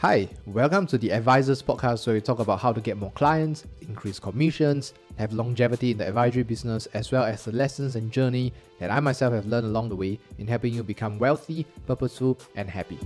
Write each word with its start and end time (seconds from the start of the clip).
Hi, 0.00 0.28
welcome 0.44 0.86
to 0.88 0.98
the 0.98 1.10
Advisors 1.10 1.62
Podcast 1.62 2.06
where 2.06 2.12
we 2.12 2.20
talk 2.20 2.38
about 2.38 2.60
how 2.60 2.70
to 2.70 2.82
get 2.82 2.98
more 2.98 3.12
clients, 3.12 3.64
increase 3.80 4.18
commissions, 4.18 4.92
have 5.16 5.32
longevity 5.32 5.92
in 5.92 5.96
the 5.96 6.06
advisory 6.06 6.42
business, 6.42 6.84
as 6.92 7.10
well 7.10 7.24
as 7.24 7.46
the 7.46 7.52
lessons 7.52 7.96
and 7.96 8.12
journey 8.12 8.52
that 8.78 8.90
I 8.90 9.00
myself 9.00 9.32
have 9.32 9.46
learned 9.46 9.64
along 9.64 9.88
the 9.88 9.96
way 9.96 10.18
in 10.36 10.46
helping 10.48 10.74
you 10.74 10.82
become 10.82 11.18
wealthy, 11.18 11.64
purposeful, 11.86 12.38
and 12.56 12.68
happy. 12.68 12.98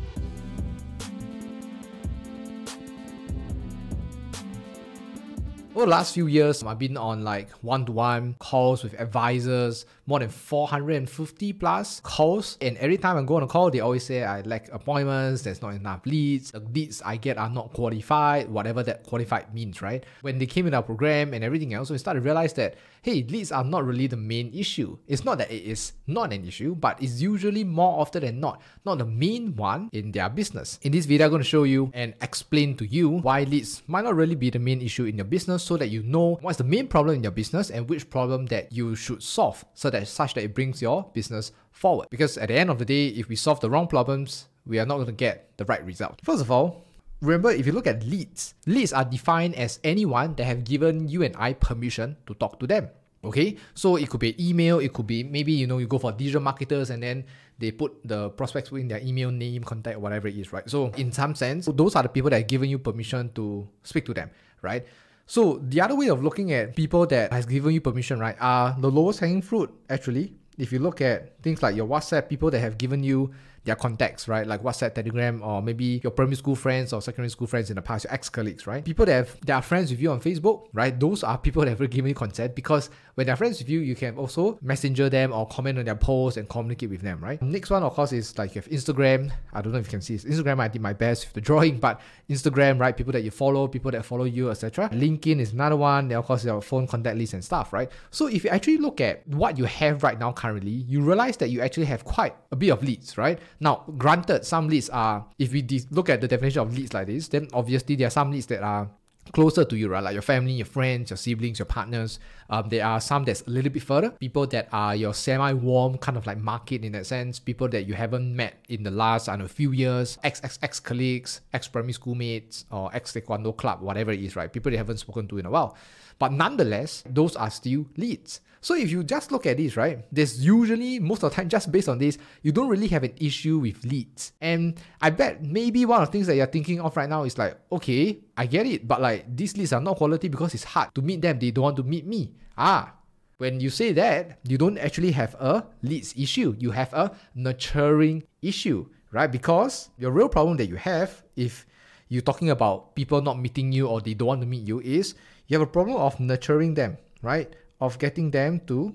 Over 5.76 5.84
the 5.84 5.90
last 5.92 6.14
few 6.14 6.26
years, 6.26 6.64
I've 6.64 6.80
been 6.80 6.96
on 6.96 7.22
like 7.22 7.50
one 7.62 7.86
to 7.86 7.92
one 7.92 8.34
calls 8.40 8.82
with 8.82 9.00
advisors, 9.00 9.86
more 10.10 10.18
than 10.18 10.28
450 10.28 11.52
plus 11.52 12.00
calls. 12.00 12.58
And 12.60 12.76
every 12.78 12.98
time 12.98 13.16
I 13.16 13.22
go 13.22 13.36
on 13.36 13.44
a 13.44 13.46
call, 13.46 13.70
they 13.70 13.78
always 13.78 14.04
say 14.04 14.24
I 14.24 14.40
lack 14.40 14.68
appointments, 14.72 15.42
there's 15.42 15.62
not 15.62 15.74
enough 15.74 16.04
leads, 16.04 16.50
the 16.50 16.58
leads 16.58 17.00
I 17.02 17.16
get 17.16 17.38
are 17.38 17.48
not 17.48 17.72
qualified, 17.72 18.50
whatever 18.50 18.82
that 18.82 19.04
qualified 19.04 19.54
means, 19.54 19.80
right? 19.80 20.04
When 20.22 20.38
they 20.38 20.46
came 20.46 20.66
in 20.66 20.74
our 20.74 20.82
program 20.82 21.32
and 21.32 21.44
everything 21.44 21.74
else, 21.74 21.90
we 21.90 21.98
started 21.98 22.20
to 22.20 22.24
realize 22.24 22.52
that 22.54 22.74
hey, 23.02 23.24
leads 23.28 23.50
are 23.50 23.64
not 23.64 23.84
really 23.84 24.06
the 24.06 24.16
main 24.16 24.52
issue. 24.52 24.98
It's 25.06 25.24
not 25.24 25.38
that 25.38 25.50
it 25.50 25.62
is 25.62 25.92
not 26.06 26.32
an 26.32 26.44
issue, 26.44 26.74
but 26.74 27.02
it's 27.02 27.20
usually 27.20 27.64
more 27.64 27.98
often 28.00 28.22
than 28.22 28.40
not, 28.40 28.60
not 28.84 28.98
the 28.98 29.06
main 29.06 29.56
one 29.56 29.88
in 29.92 30.12
their 30.12 30.28
business. 30.28 30.78
In 30.82 30.92
this 30.92 31.06
video, 31.06 31.26
I'm 31.26 31.30
going 31.30 31.42
to 31.42 31.48
show 31.48 31.62
you 31.62 31.90
and 31.94 32.14
explain 32.20 32.76
to 32.76 32.86
you 32.86 33.08
why 33.08 33.44
leads 33.44 33.82
might 33.86 34.04
not 34.04 34.16
really 34.16 34.34
be 34.34 34.50
the 34.50 34.58
main 34.58 34.82
issue 34.82 35.04
in 35.04 35.16
your 35.16 35.24
business 35.24 35.62
so 35.62 35.76
that 35.78 35.88
you 35.88 36.02
know 36.02 36.38
what's 36.42 36.58
the 36.58 36.64
main 36.64 36.88
problem 36.88 37.16
in 37.16 37.22
your 37.22 37.32
business 37.32 37.70
and 37.70 37.88
which 37.88 38.10
problem 38.10 38.46
that 38.46 38.70
you 38.72 38.94
should 38.94 39.22
solve 39.22 39.64
so 39.74 39.88
that 39.88 39.99
such 40.08 40.34
that 40.34 40.44
it 40.44 40.54
brings 40.54 40.80
your 40.80 41.10
business 41.12 41.52
forward. 41.70 42.08
Because 42.10 42.38
at 42.38 42.48
the 42.48 42.54
end 42.54 42.70
of 42.70 42.78
the 42.78 42.84
day, 42.84 43.08
if 43.08 43.28
we 43.28 43.36
solve 43.36 43.60
the 43.60 43.68
wrong 43.68 43.86
problems, 43.86 44.48
we 44.66 44.78
are 44.78 44.86
not 44.86 44.96
going 44.96 45.06
to 45.06 45.12
get 45.12 45.56
the 45.56 45.64
right 45.64 45.84
result. 45.84 46.20
First 46.22 46.42
of 46.42 46.50
all, 46.50 46.84
remember 47.20 47.50
if 47.50 47.66
you 47.66 47.72
look 47.72 47.86
at 47.86 48.04
leads, 48.04 48.54
leads 48.66 48.92
are 48.92 49.04
defined 49.04 49.54
as 49.56 49.78
anyone 49.84 50.34
that 50.34 50.44
have 50.44 50.64
given 50.64 51.08
you 51.08 51.22
and 51.22 51.34
I 51.36 51.52
permission 51.52 52.16
to 52.26 52.34
talk 52.34 52.58
to 52.60 52.66
them. 52.66 52.88
Okay, 53.22 53.56
so 53.74 53.96
it 53.96 54.08
could 54.08 54.20
be 54.20 54.32
email, 54.40 54.78
it 54.78 54.94
could 54.94 55.06
be 55.06 55.22
maybe 55.22 55.52
you 55.52 55.66
know 55.66 55.76
you 55.76 55.86
go 55.86 55.98
for 55.98 56.10
digital 56.10 56.40
marketers 56.40 56.88
and 56.88 57.02
then 57.02 57.24
they 57.58 57.70
put 57.70 57.92
the 58.02 58.30
prospects 58.30 58.72
in 58.72 58.88
their 58.88 59.00
email 59.04 59.30
name, 59.30 59.62
contact, 59.62 60.00
whatever 60.00 60.28
it 60.28 60.36
is, 60.36 60.50
right? 60.54 60.68
So 60.70 60.88
in 60.96 61.12
some 61.12 61.34
sense, 61.34 61.66
those 61.66 61.94
are 61.96 62.02
the 62.02 62.08
people 62.08 62.30
that 62.30 62.36
have 62.38 62.46
given 62.46 62.70
you 62.70 62.78
permission 62.78 63.30
to 63.34 63.68
speak 63.82 64.06
to 64.06 64.14
them, 64.14 64.30
right? 64.62 64.86
So 65.30 65.62
the 65.62 65.80
other 65.80 65.94
way 65.94 66.08
of 66.08 66.24
looking 66.24 66.50
at 66.50 66.74
people 66.74 67.06
that 67.06 67.32
has 67.32 67.46
given 67.46 67.72
you 67.72 67.80
permission, 67.80 68.18
right, 68.18 68.34
are 68.40 68.74
the 68.76 68.90
lowest 68.90 69.20
hanging 69.20 69.42
fruit 69.42 69.70
actually. 69.88 70.34
If 70.58 70.72
you 70.72 70.80
look 70.80 71.00
at 71.00 71.40
things 71.40 71.62
like 71.62 71.76
your 71.76 71.86
WhatsApp, 71.86 72.28
people 72.28 72.50
that 72.50 72.58
have 72.58 72.78
given 72.78 73.04
you 73.04 73.30
their 73.64 73.76
contacts, 73.76 74.26
right? 74.26 74.46
Like 74.46 74.62
WhatsApp, 74.62 74.94
Telegram, 74.94 75.42
or 75.42 75.60
maybe 75.62 76.00
your 76.02 76.10
primary 76.12 76.36
school 76.36 76.54
friends 76.56 76.92
or 76.92 77.02
secondary 77.02 77.28
school 77.30 77.46
friends 77.46 77.70
in 77.70 77.76
the 77.76 77.82
past, 77.82 78.04
your 78.04 78.12
ex-colleagues, 78.12 78.66
right? 78.66 78.84
People 78.84 79.06
that 79.06 79.12
have 79.12 79.40
that 79.46 79.54
are 79.56 79.62
friends 79.62 79.90
with 79.90 80.00
you 80.00 80.10
on 80.10 80.20
Facebook, 80.20 80.68
right? 80.72 80.98
Those 80.98 81.22
are 81.22 81.36
people 81.36 81.64
that 81.64 81.76
have 81.78 81.90
given 81.90 82.08
you 82.08 82.14
consent 82.14 82.54
because 82.54 82.90
when 83.14 83.26
they're 83.26 83.36
friends 83.36 83.58
with 83.58 83.68
you, 83.68 83.80
you 83.80 83.94
can 83.94 84.16
also 84.16 84.58
messenger 84.62 85.10
them 85.10 85.32
or 85.32 85.46
comment 85.46 85.78
on 85.78 85.84
their 85.84 85.94
posts 85.94 86.38
and 86.38 86.48
communicate 86.48 86.88
with 86.88 87.02
them, 87.02 87.20
right? 87.20 87.40
Next 87.42 87.68
one, 87.68 87.82
of 87.82 87.92
course, 87.92 88.12
is 88.12 88.36
like 88.38 88.54
you 88.54 88.62
have 88.62 88.70
Instagram. 88.70 89.30
I 89.52 89.60
don't 89.60 89.72
know 89.72 89.78
if 89.78 89.86
you 89.86 89.90
can 89.90 90.00
see 90.00 90.14
Instagram. 90.16 90.58
I 90.60 90.68
did 90.68 90.80
my 90.80 90.94
best 90.94 91.26
with 91.26 91.34
the 91.34 91.40
drawing, 91.42 91.78
but 91.78 92.00
Instagram, 92.30 92.80
right? 92.80 92.96
People 92.96 93.12
that 93.12 93.22
you 93.22 93.30
follow, 93.30 93.68
people 93.68 93.90
that 93.90 94.04
follow 94.04 94.24
you, 94.24 94.50
etc. 94.50 94.88
LinkedIn 94.90 95.38
is 95.38 95.52
another 95.52 95.76
one. 95.76 96.08
Then 96.08 96.18
of 96.18 96.24
course 96.24 96.44
your 96.44 96.62
phone 96.62 96.86
contact 96.86 97.18
list 97.18 97.34
and 97.34 97.44
stuff, 97.44 97.72
right? 97.74 97.90
So 98.10 98.26
if 98.26 98.44
you 98.44 98.50
actually 98.50 98.78
look 98.78 99.00
at 99.02 99.26
what 99.28 99.58
you 99.58 99.64
have 99.64 100.02
right 100.02 100.18
now 100.18 100.32
currently, 100.32 100.70
you 100.70 101.02
realize 101.02 101.36
that 101.38 101.50
you 101.50 101.60
actually 101.60 101.86
have 101.86 102.04
quite 102.04 102.34
a 102.52 102.56
bit 102.56 102.70
of 102.70 102.82
leads, 102.82 103.18
right? 103.18 103.38
Now, 103.58 103.84
granted, 103.98 104.44
some 104.44 104.68
leads 104.68 104.88
are, 104.90 105.26
if 105.38 105.52
we 105.52 105.62
de- 105.62 105.86
look 105.90 106.08
at 106.08 106.20
the 106.20 106.28
definition 106.28 106.62
of 106.62 106.76
leads 106.76 106.94
like 106.94 107.08
this, 107.08 107.28
then 107.28 107.48
obviously 107.52 107.96
there 107.96 108.06
are 108.06 108.10
some 108.10 108.30
leads 108.30 108.46
that 108.46 108.62
are 108.62 108.88
closer 109.32 109.64
to 109.64 109.76
you, 109.76 109.88
right? 109.88 110.02
Like 110.02 110.14
your 110.14 110.22
family, 110.22 110.52
your 110.52 110.66
friends, 110.66 111.10
your 111.10 111.16
siblings, 111.16 111.58
your 111.58 111.66
partners. 111.66 112.18
Um, 112.48 112.68
there 112.68 112.84
are 112.84 113.00
some 113.00 113.24
that's 113.24 113.42
a 113.42 113.50
little 113.50 113.70
bit 113.70 113.82
further. 113.82 114.10
People 114.10 114.46
that 114.48 114.68
are 114.72 114.96
your 114.96 115.14
semi-warm 115.14 115.98
kind 115.98 116.16
of 116.16 116.26
like 116.26 116.38
market 116.38 116.84
in 116.84 116.92
that 116.92 117.06
sense. 117.06 117.38
People 117.38 117.68
that 117.68 117.86
you 117.86 117.94
haven't 117.94 118.34
met 118.34 118.64
in 118.68 118.82
the 118.82 118.90
last 118.90 119.28
I 119.28 119.36
know 119.36 119.46
few 119.46 119.72
years. 119.72 120.18
Ex 120.24 120.40
ex 120.42 120.58
ex 120.62 120.80
colleagues, 120.80 121.42
ex 121.52 121.68
primary 121.68 121.92
schoolmates, 121.92 122.64
or 122.70 122.90
ex 122.94 123.12
taekwondo 123.12 123.56
club, 123.56 123.80
whatever 123.80 124.10
it 124.10 124.20
is, 124.20 124.36
right? 124.36 124.52
People 124.52 124.72
you 124.72 124.78
haven't 124.78 124.98
spoken 124.98 125.28
to 125.28 125.38
in 125.38 125.46
a 125.46 125.50
while. 125.50 125.76
But 126.20 126.32
nonetheless, 126.32 127.02
those 127.08 127.34
are 127.34 127.50
still 127.50 127.86
leads. 127.96 128.40
So 128.60 128.76
if 128.76 128.90
you 128.90 129.02
just 129.02 129.32
look 129.32 129.46
at 129.46 129.56
this, 129.56 129.74
right, 129.74 130.04
there's 130.12 130.44
usually 130.44 130.98
most 130.98 131.22
of 131.22 131.30
the 131.30 131.36
time 131.36 131.48
just 131.48 131.72
based 131.72 131.88
on 131.88 131.96
this, 131.96 132.18
you 132.42 132.52
don't 132.52 132.68
really 132.68 132.88
have 132.88 133.04
an 133.04 133.14
issue 133.16 133.58
with 133.58 133.82
leads. 133.84 134.32
And 134.38 134.78
I 135.00 135.08
bet 135.08 135.42
maybe 135.42 135.86
one 135.86 136.02
of 136.02 136.08
the 136.08 136.12
things 136.12 136.26
that 136.26 136.36
you're 136.36 136.46
thinking 136.46 136.78
of 136.78 136.94
right 136.94 137.08
now 137.08 137.24
is 137.24 137.38
like, 137.38 137.56
okay, 137.72 138.20
I 138.36 138.44
get 138.44 138.66
it, 138.66 138.86
but 138.86 139.00
like 139.00 139.34
these 139.34 139.56
leads 139.56 139.72
are 139.72 139.80
not 139.80 139.96
quality 139.96 140.28
because 140.28 140.52
it's 140.52 140.64
hard 140.64 140.94
to 140.94 141.00
meet 141.00 141.22
them. 141.22 141.38
They 141.38 141.50
don't 141.52 141.64
want 141.64 141.76
to 141.76 141.84
meet 141.84 142.06
me. 142.06 142.34
Ah, 142.58 142.92
when 143.38 143.58
you 143.58 143.70
say 143.70 143.92
that, 143.92 144.40
you 144.44 144.58
don't 144.58 144.76
actually 144.76 145.12
have 145.12 145.34
a 145.40 145.64
leads 145.80 146.12
issue. 146.18 146.54
You 146.58 146.70
have 146.72 146.92
a 146.92 147.16
nurturing 147.34 148.24
issue, 148.42 148.84
right? 149.10 149.32
Because 149.32 149.88
your 149.96 150.10
real 150.10 150.28
problem 150.28 150.58
that 150.58 150.66
you 150.66 150.76
have, 150.76 151.24
if 151.34 151.64
you're 152.10 152.20
talking 152.20 152.50
about 152.50 152.94
people 152.94 153.22
not 153.22 153.40
meeting 153.40 153.72
you 153.72 153.88
or 153.88 154.02
they 154.02 154.12
don't 154.12 154.28
want 154.28 154.40
to 154.42 154.46
meet 154.46 154.68
you, 154.68 154.80
is 154.80 155.14
you 155.50 155.58
have 155.58 155.68
a 155.68 155.70
problem 155.70 155.96
of 155.96 156.20
nurturing 156.20 156.74
them, 156.74 156.96
right? 157.22 157.54
Of 157.80 157.98
getting 157.98 158.30
them 158.30 158.60
to 158.68 158.94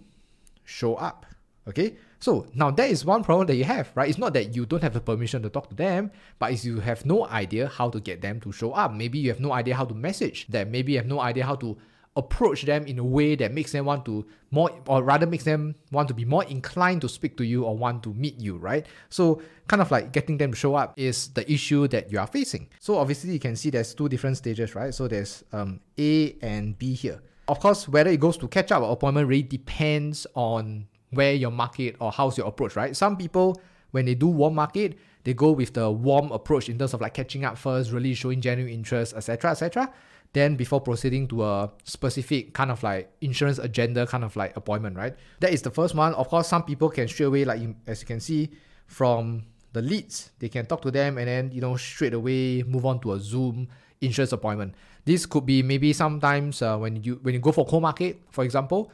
show 0.63 0.95
up. 0.95 1.25
Okay, 1.67 1.97
so 2.19 2.47
now 2.53 2.71
that 2.71 2.89
is 2.89 3.03
one 3.03 3.23
problem 3.23 3.47
that 3.47 3.55
you 3.55 3.66
have, 3.66 3.91
right? 3.93 4.07
It's 4.07 4.17
not 4.17 4.33
that 4.35 4.55
you 4.55 4.66
don't 4.66 4.81
have 4.81 4.93
the 4.93 5.01
permission 5.01 5.41
to 5.43 5.49
talk 5.49 5.67
to 5.69 5.75
them, 5.75 6.11
but 6.39 6.53
it's 6.53 6.63
you 6.63 6.79
have 6.79 7.05
no 7.05 7.27
idea 7.27 7.67
how 7.67 7.89
to 7.89 7.99
get 7.99 8.21
them 8.21 8.39
to 8.41 8.53
show 8.53 8.71
up. 8.71 8.93
Maybe 8.93 9.19
you 9.19 9.29
have 9.31 9.41
no 9.41 9.51
idea 9.51 9.75
how 9.75 9.83
to 9.83 9.93
message 9.93 10.47
them. 10.47 10.71
Maybe 10.71 10.93
you 10.93 10.99
have 10.99 11.07
no 11.07 11.19
idea 11.19 11.43
how 11.45 11.55
to 11.55 11.75
approach 12.16 12.64
them 12.64 12.86
in 12.86 12.98
a 12.98 13.03
way 13.03 13.36
that 13.36 13.52
makes 13.53 13.72
them 13.72 13.86
want 13.86 14.06
to 14.06 14.26
more 14.52 14.72
or 14.88 15.03
rather 15.03 15.26
makes 15.26 15.44
them 15.44 15.76
want 15.92 16.08
to 16.08 16.14
be 16.14 16.24
more 16.24 16.46
inclined 16.46 17.02
to 17.02 17.09
speak 17.09 17.36
to 17.36 17.44
you 17.44 17.66
or 17.66 17.78
want 17.78 18.02
to 18.03 18.14
meet 18.14 18.40
you 18.40 18.58
right? 18.58 18.86
So 19.09 19.42
kind 19.68 19.81
of 19.81 19.92
like 19.92 20.14
getting 20.14 20.38
them 20.38 20.52
to 20.52 20.58
show 20.58 20.76
up 20.76 20.94
is 20.98 21.30
the 21.30 21.50
issue 21.52 21.88
that 21.90 22.12
you 22.12 22.20
are 22.20 22.28
facing. 22.28 22.70
So 22.80 22.98
obviously 22.98 23.34
you 23.34 23.40
can 23.40 23.56
see 23.56 23.70
there's 23.70 23.94
two 23.94 24.08
different 24.08 24.38
stages 24.38 24.76
right? 24.76 24.94
So 24.94 25.08
there's 25.08 25.44
um, 25.52 25.81
a 26.00 26.36
and 26.42 26.78
b 26.78 26.94
here. 26.94 27.22
Of 27.48 27.59
course 27.59 27.88
whether 27.90 28.09
it 28.09 28.20
goes 28.20 28.38
to 28.38 28.47
catch 28.47 28.72
up 28.72 28.82
or 28.82 28.94
appointment 28.94 29.28
really 29.28 29.44
depends 29.44 30.26
on 30.36 30.88
where 31.09 31.34
your 31.34 31.52
market 31.52 31.97
or 32.00 32.12
how's 32.12 32.38
your 32.38 32.47
approach 32.47 32.76
right? 32.78 32.96
Some 32.96 33.18
people 33.18 33.62
when 33.92 34.06
they 34.06 34.16
do 34.16 34.28
warm 34.28 34.56
market 34.56 34.97
they 35.26 35.34
go 35.34 35.52
with 35.52 35.74
the 35.74 35.92
warm 35.92 36.32
approach 36.32 36.70
in 36.70 36.78
terms 36.78 36.94
of 36.94 37.02
like 37.02 37.14
catching 37.14 37.44
up 37.44 37.58
first 37.58 37.92
really 37.92 38.14
showing 38.14 38.40
genuine 38.40 38.72
interest 38.72 39.14
etc 39.16 39.52
etc 39.52 39.92
then 40.35 40.56
before 40.56 40.81
proceeding 40.81 41.28
to 41.29 41.44
a 41.44 41.72
specific 41.85 42.53
kind 42.53 42.69
of 42.69 42.84
like 42.84 43.09
insurance 43.22 43.57
agenda 43.57 44.06
kind 44.06 44.23
of 44.23 44.35
like 44.35 44.56
appointment, 44.57 44.96
right? 44.96 45.16
That 45.40 45.53
is 45.53 45.62
the 45.62 45.72
first 45.72 45.96
one. 45.96 46.13
Of 46.13 46.28
course, 46.28 46.47
some 46.47 46.63
people 46.63 46.90
can 46.90 47.07
straight 47.07 47.28
away, 47.28 47.46
like 47.46 47.62
as 47.88 48.01
you 48.01 48.07
can 48.07 48.19
see 48.19 48.51
from 48.85 49.46
the 49.72 49.81
leads, 49.81 50.31
they 50.40 50.50
can 50.50 50.66
talk 50.66 50.81
to 50.84 50.91
them 50.91 51.18
and 51.18 51.28
then 51.28 51.51
you 51.51 51.62
know 51.62 51.75
straight 51.78 52.13
away 52.13 52.63
move 52.63 52.85
on 52.85 53.00
to 53.01 53.13
a 53.13 53.19
Zoom 53.19 53.68
insurance 54.01 54.34
appointment. 54.34 54.75
This 55.06 55.25
could 55.25 55.46
be 55.46 55.63
maybe 55.63 55.94
sometimes 55.94 56.62
uh, 56.62 56.78
when 56.78 57.02
you 57.02 57.19
when 57.23 57.34
you 57.34 57.40
go 57.40 57.52
for 57.52 57.66
cold 57.66 57.84
market, 57.84 58.19
for 58.29 58.44
example, 58.44 58.91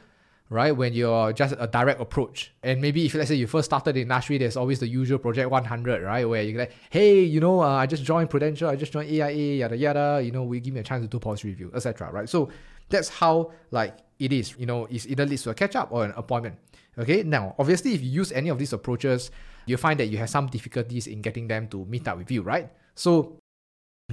right? 0.52 0.72
When 0.72 0.92
you're 0.92 1.32
just 1.32 1.54
a 1.58 1.66
direct 1.66 2.00
approach. 2.00 2.52
And 2.62 2.80
maybe 2.80 3.06
if 3.06 3.14
let's 3.14 3.28
say 3.28 3.34
you 3.34 3.46
first 3.46 3.66
started 3.66 3.96
in 3.96 4.02
industry, 4.02 4.38
there's 4.38 4.56
always 4.56 4.78
the 4.80 4.86
usual 4.86 5.18
project 5.18 5.50
100, 5.50 6.02
right? 6.02 6.28
Where 6.28 6.42
you're 6.42 6.60
like, 6.60 6.72
hey, 6.90 7.22
you 7.22 7.40
know, 7.40 7.60
uh, 7.60 7.68
I 7.68 7.86
just 7.86 8.04
joined 8.04 8.30
Prudential, 8.30 8.68
I 8.68 8.76
just 8.76 8.92
joined 8.92 9.10
AIA, 9.10 9.56
yada 9.56 9.76
yada. 9.76 10.20
You 10.22 10.30
know, 10.30 10.44
we 10.44 10.60
give 10.60 10.74
me 10.74 10.80
a 10.80 10.82
chance 10.82 11.02
to 11.02 11.08
do 11.08 11.18
policy 11.18 11.48
review, 11.48 11.72
etc. 11.74 12.12
Right? 12.12 12.28
So 12.28 12.50
that's 12.90 13.08
how 13.08 13.52
like 13.70 13.96
it 14.18 14.32
is. 14.32 14.54
You 14.58 14.66
know, 14.66 14.84
it 14.86 15.06
either 15.06 15.26
leads 15.26 15.42
to 15.44 15.50
a 15.50 15.54
catch 15.54 15.74
up 15.74 15.88
or 15.90 16.04
an 16.04 16.12
appointment. 16.16 16.56
Okay. 16.98 17.22
Now, 17.22 17.54
obviously, 17.58 17.94
if 17.94 18.02
you 18.02 18.10
use 18.10 18.30
any 18.32 18.50
of 18.50 18.58
these 18.58 18.74
approaches, 18.74 19.30
you 19.64 19.76
find 19.76 19.98
that 20.00 20.06
you 20.06 20.18
have 20.18 20.28
some 20.28 20.46
difficulties 20.48 21.06
in 21.06 21.22
getting 21.22 21.48
them 21.48 21.68
to 21.68 21.84
meet 21.86 22.06
up 22.06 22.18
with 22.18 22.30
you, 22.30 22.42
right? 22.42 22.70
So 22.94 23.38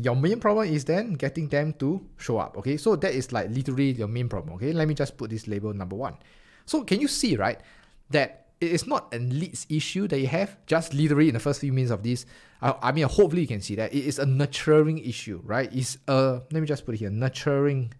your 0.03 0.15
main 0.15 0.39
problem 0.39 0.67
is 0.67 0.85
then 0.85 1.13
getting 1.13 1.47
them 1.47 1.73
to 1.73 2.05
show 2.17 2.37
up. 2.37 2.57
Okay, 2.57 2.77
so 2.77 2.95
that 2.95 3.13
is 3.13 3.31
like 3.31 3.49
literally 3.49 3.91
your 3.91 4.07
main 4.07 4.29
problem. 4.29 4.55
Okay, 4.55 4.73
let 4.73 4.87
me 4.87 4.93
just 4.93 5.17
put 5.17 5.29
this 5.29 5.47
label 5.47 5.73
number 5.73 5.95
one. 5.95 6.15
So 6.65 6.83
can 6.83 6.99
you 6.99 7.07
see 7.07 7.35
right 7.35 7.59
that 8.09 8.47
it 8.61 8.71
is 8.71 8.87
not 8.87 9.13
a 9.13 9.19
leads 9.19 9.65
issue 9.69 10.07
that 10.07 10.19
you 10.19 10.27
have 10.27 10.57
just 10.65 10.93
literally 10.93 11.29
in 11.29 11.33
the 11.33 11.39
first 11.39 11.61
few 11.61 11.71
minutes 11.71 11.91
of 11.91 12.03
this. 12.03 12.25
I, 12.61 12.75
I 12.81 12.91
mean, 12.91 13.05
hopefully 13.05 13.41
you 13.41 13.47
can 13.47 13.61
see 13.61 13.75
that 13.75 13.93
it 13.93 14.05
is 14.05 14.19
a 14.19 14.25
nurturing 14.25 14.97
issue, 14.99 15.41
right? 15.45 15.73
It's 15.73 15.97
a 16.07 16.41
let 16.51 16.59
me 16.59 16.67
just 16.67 16.85
put 16.85 16.95
it 16.95 16.99
here, 16.99 17.09
nurturing 17.09 17.93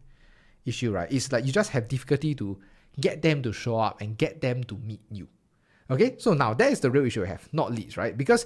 issue, 0.66 0.92
right? 0.92 1.12
It's 1.12 1.32
like 1.32 1.46
you 1.46 1.52
just 1.52 1.72
have 1.72 1.88
difficulty 1.88 2.36
to 2.36 2.58
get 3.00 3.22
them 3.22 3.42
to 3.44 3.54
show 3.54 3.80
up 3.80 4.02
and 4.02 4.18
get 4.18 4.42
them 4.42 4.64
to 4.66 4.76
meet 4.78 5.02
you. 5.10 5.28
Okay, 5.90 6.16
so 6.20 6.34
now 6.34 6.54
that 6.54 6.72
is 6.72 6.82
the 6.82 6.92
real 6.92 7.06
issue 7.06 7.22
we 7.22 7.28
have, 7.28 7.48
not 7.52 7.72
leads, 7.72 7.98
right? 7.98 8.16
Because 8.16 8.46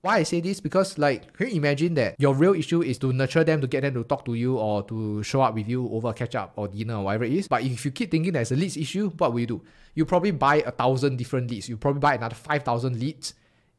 why 0.00 0.18
I 0.18 0.22
say 0.22 0.40
this 0.40 0.60
because 0.60 0.96
like 0.96 1.32
can 1.34 1.48
you 1.48 1.56
imagine 1.56 1.94
that 1.94 2.14
your 2.18 2.34
real 2.34 2.54
issue 2.54 2.82
is 2.82 2.98
to 2.98 3.12
nurture 3.12 3.42
them 3.42 3.60
to 3.60 3.66
get 3.66 3.82
them 3.82 3.94
to 3.94 4.04
talk 4.04 4.24
to 4.26 4.34
you 4.34 4.56
or 4.56 4.82
to 4.84 5.22
show 5.22 5.40
up 5.40 5.54
with 5.54 5.68
you 5.68 5.88
over 5.90 6.12
catch 6.12 6.34
up 6.34 6.52
or 6.56 6.68
dinner 6.68 6.96
or 6.96 7.04
whatever 7.04 7.24
it 7.24 7.32
is. 7.32 7.48
But 7.48 7.62
if 7.62 7.84
you 7.84 7.90
keep 7.90 8.10
thinking 8.10 8.32
there's 8.32 8.52
a 8.52 8.56
leads 8.56 8.76
issue, 8.76 9.10
what 9.10 9.32
will 9.32 9.40
you 9.40 9.46
do? 9.46 9.62
You 9.94 10.04
probably 10.04 10.30
buy 10.30 10.56
a 10.62 10.70
thousand 10.70 11.16
different 11.16 11.50
leads. 11.50 11.68
You 11.68 11.76
probably 11.76 12.00
buy 12.00 12.14
another 12.14 12.36
five 12.36 12.62
thousand 12.62 13.00
leads, 13.00 13.34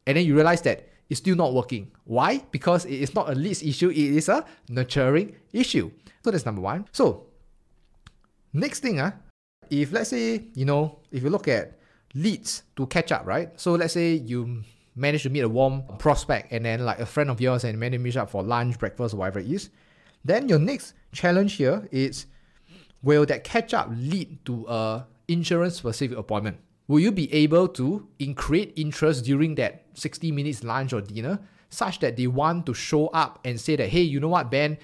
and 0.06 0.18
then 0.18 0.25
you 0.25 0.36
realize 0.36 0.62
that 0.63 0.89
it's 1.10 1.19
still 1.19 1.36
not 1.36 1.54
working. 1.54 1.92
Why? 2.04 2.44
Because 2.51 2.86
it 2.86 3.01
is 3.01 3.16
not 3.16 3.30
a 3.30 3.33
leads 3.33 3.63
issue, 3.63 3.89
it 3.89 3.98
is 3.98 4.27
a 4.30 4.45
nurturing 4.68 5.36
issue. 5.54 5.92
So 6.24 6.31
that's 6.31 6.45
number 6.45 6.62
one. 6.62 6.86
So 6.92 7.27
next 8.54 8.81
thing, 8.81 9.00
uh, 9.00 9.12
if 9.69 9.92
let's 9.92 10.10
say, 10.10 10.48
you 10.54 10.66
know, 10.66 11.00
if 11.12 11.24
you 11.24 11.30
look 11.30 11.48
at 11.48 11.80
leads 12.13 12.63
to 12.75 12.88
catch 12.88 13.12
up, 13.12 13.25
right? 13.25 13.50
So 13.60 13.74
let's 13.74 13.94
say 13.94 14.13
you 14.13 14.63
manage 15.00 15.24
to 15.24 15.30
meet 15.30 15.42
a 15.42 15.50
warm 15.50 15.84
prospect 15.98 16.51
and 16.51 16.66
then 16.66 16.86
like 16.86 17.00
a 17.00 17.06
friend 17.06 17.30
of 17.30 17.40
yours 17.40 17.63
and 17.63 17.80
manage 17.80 18.00
to 18.00 18.04
meet 18.04 18.18
up 18.18 18.30
for 18.30 18.44
lunch, 18.44 18.78
breakfast, 18.78 19.16
whatever 19.16 19.40
it 19.40 19.50
is. 19.50 19.69
Then 20.25 20.50
your 20.50 20.60
next 20.60 20.94
challenge 21.12 21.56
here 21.56 21.88
is 21.92 22.25
will 23.01 23.25
that 23.25 23.44
catch 23.44 23.74
up 23.74 23.90
lead 23.92 24.46
to 24.46 24.66
a 24.68 25.07
insurance 25.28 25.78
specific 25.78 26.18
appointment? 26.18 26.57
Will 26.88 27.00
you 27.00 27.12
be 27.12 27.31
able 27.34 27.68
to 27.69 28.07
increase 28.18 28.74
interest 28.75 29.24
during 29.24 29.56
that 29.56 29.86
60 29.94 30.31
minutes 30.31 30.63
lunch 30.63 30.92
or 30.92 31.02
dinner 31.02 31.40
such 31.69 32.00
that 32.00 32.18
they 32.18 32.28
want 32.28 32.66
to 32.66 32.74
show 32.74 33.07
up 33.07 33.40
and 33.45 33.60
say 33.60 33.75
that, 33.75 33.90
hey, 33.90 34.02
you 34.02 34.19
know 34.19 34.30
what, 34.30 34.50
Ben, 34.50 34.78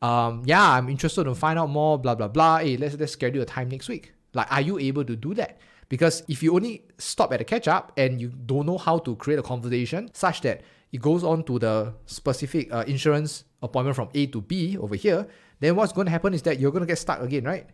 um, 0.00 0.42
yeah, 0.46 0.72
I'm 0.72 0.88
interested 0.88 1.24
to 1.24 1.34
find 1.34 1.58
out 1.58 1.68
more, 1.68 1.98
blah, 1.98 2.14
blah, 2.14 2.28
blah. 2.28 2.58
Hey, 2.58 2.76
let's, 2.76 2.96
let's 2.98 3.12
schedule 3.12 3.42
a 3.42 3.46
time 3.46 3.68
next 3.68 3.88
week. 3.88 4.12
Like, 4.34 4.50
are 4.50 4.60
you 4.60 4.78
able 4.78 5.04
to 5.04 5.14
do 5.14 5.34
that? 5.34 5.58
Because 5.92 6.24
if 6.26 6.42
you 6.42 6.54
only 6.54 6.88
stop 6.96 7.34
at 7.34 7.38
the 7.40 7.44
catch 7.44 7.68
up 7.68 7.92
and 7.98 8.18
you 8.18 8.32
don't 8.46 8.64
know 8.64 8.78
how 8.78 8.96
to 9.00 9.14
create 9.16 9.38
a 9.38 9.42
conversation 9.42 10.08
such 10.14 10.40
that 10.40 10.62
it 10.90 11.02
goes 11.02 11.22
on 11.22 11.44
to 11.44 11.58
the 11.58 11.92
specific 12.06 12.72
uh, 12.72 12.82
insurance 12.86 13.44
appointment 13.62 13.96
from 13.96 14.08
A 14.14 14.24
to 14.28 14.40
B 14.40 14.78
over 14.78 14.94
here, 14.94 15.28
then 15.60 15.76
what's 15.76 15.92
going 15.92 16.06
to 16.06 16.10
happen 16.10 16.32
is 16.32 16.40
that 16.48 16.58
you're 16.58 16.70
going 16.70 16.80
to 16.80 16.86
get 16.86 16.96
stuck 16.96 17.20
again, 17.20 17.44
right? 17.44 17.66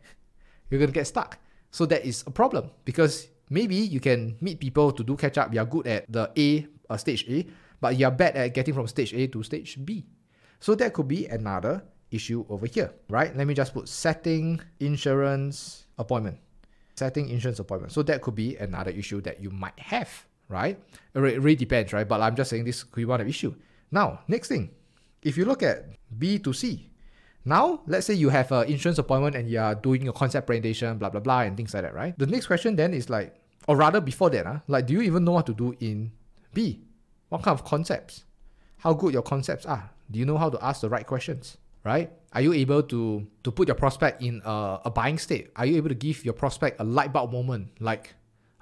You're 0.69 0.81
going 0.81 0.91
to 0.91 0.95
get 0.95 1.07
stuck. 1.07 1.39
So 1.71 1.87
that 1.87 2.05
is 2.05 2.25
a 2.27 2.33
problem 2.33 2.73
because 2.85 3.29
maybe 3.51 3.77
you 3.77 4.01
can 4.01 4.35
meet 4.41 4.59
people 4.59 4.91
to 4.91 5.05
do 5.05 5.15
catch 5.15 5.39
up. 5.39 5.55
You're 5.55 5.67
good 5.67 5.87
at 5.87 6.11
the 6.11 6.29
A, 6.37 6.67
uh, 6.91 6.97
stage 6.97 7.25
A, 7.29 7.47
but 7.81 7.97
you're 7.97 8.11
bad 8.11 8.35
at 8.35 8.53
getting 8.53 8.75
from 8.75 8.89
stage 8.89 9.15
A 9.15 9.29
to 9.29 9.45
stage 9.45 9.79
B. 9.85 10.05
So 10.59 10.75
that 10.75 10.93
could 10.93 11.07
be 11.07 11.27
another 11.27 11.85
issue 12.11 12.45
over 12.49 12.67
here, 12.67 12.93
right? 13.09 13.31
Let 13.37 13.47
me 13.47 13.55
just 13.55 13.73
put 13.73 13.89
setting 13.89 14.61
insurance 14.81 15.87
appointment 15.97 16.39
setting 16.99 17.29
insurance 17.29 17.59
appointment. 17.59 17.93
So 17.93 18.03
that 18.03 18.21
could 18.23 18.35
be 18.35 18.57
another 18.57 18.91
issue 18.91 19.21
that 19.23 19.41
you 19.41 19.51
might 19.51 19.79
have, 19.79 20.27
right? 20.49 20.79
It 21.15 21.19
really 21.19 21.57
depends, 21.57 21.93
right? 21.93 22.07
But 22.07 22.21
I'm 22.21 22.37
just 22.37 22.51
saying 22.51 22.65
this 22.65 22.85
could 22.85 23.01
be 23.01 23.05
one 23.05 23.27
issue. 23.27 23.55
Now, 23.91 24.21
next 24.29 24.49
thing, 24.49 24.71
if 25.23 25.37
you 25.37 25.45
look 25.45 25.63
at 25.63 25.87
B 26.19 26.39
to 26.41 26.53
C, 26.53 26.91
now 27.45 27.81
let's 27.87 28.07
say 28.07 28.15
you 28.15 28.29
have 28.29 28.53
an 28.53 28.69
insurance 28.69 28.99
appointment 28.99 29.35
and 29.37 29.49
you 29.49 29.59
are 29.59 29.75
doing 29.75 30.09
a 30.09 30.13
concept 30.13 30.47
presentation, 30.47 30.99
blah 30.99 31.09
blah 31.09 31.21
blah, 31.21 31.41
and 31.41 31.57
things 31.57 31.73
like 31.73 31.85
that, 31.85 31.95
right? 31.95 32.19
The 32.19 32.27
next 32.27 32.47
question 32.47 32.77
then 32.77 32.93
is 32.93 33.09
like, 33.09 33.35
or 33.67 33.77
rather 33.77 34.01
before 34.01 34.31
that, 34.31 34.45
huh, 34.45 34.59
like, 34.67 34.87
do 34.87 34.95
you 34.95 35.03
even 35.03 35.25
know 35.25 35.33
what 35.33 35.47
to 35.47 35.55
do 35.55 35.75
in 35.81 36.13
B? 36.53 36.83
What 37.29 37.43
kind 37.43 37.59
of 37.59 37.65
concepts? 37.65 38.25
How 38.79 38.93
good 38.95 39.13
your 39.13 39.23
concepts 39.23 39.67
are? 39.67 39.91
Do 40.11 40.19
you 40.19 40.25
know 40.27 40.39
how 40.39 40.51
to 40.51 40.65
ask 40.65 40.81
the 40.81 40.89
right 40.89 41.07
questions? 41.07 41.59
Right? 41.85 42.11
Are 42.33 42.41
you 42.41 42.53
able 42.53 42.83
to 42.83 43.27
to 43.45 43.51
put 43.51 43.69
your 43.69 43.75
prospect 43.75 44.23
in 44.23 44.43
a, 44.45 44.81
a 44.87 44.91
buying 44.91 45.19
state? 45.19 45.51
Are 45.57 45.67
you 45.67 45.77
able 45.77 45.89
to 45.89 45.95
give 45.95 46.25
your 46.25 46.35
prospect 46.35 46.81
a 46.81 46.85
light 46.85 47.13
bulb 47.13 47.33
moment, 47.33 47.69
like, 47.81 48.15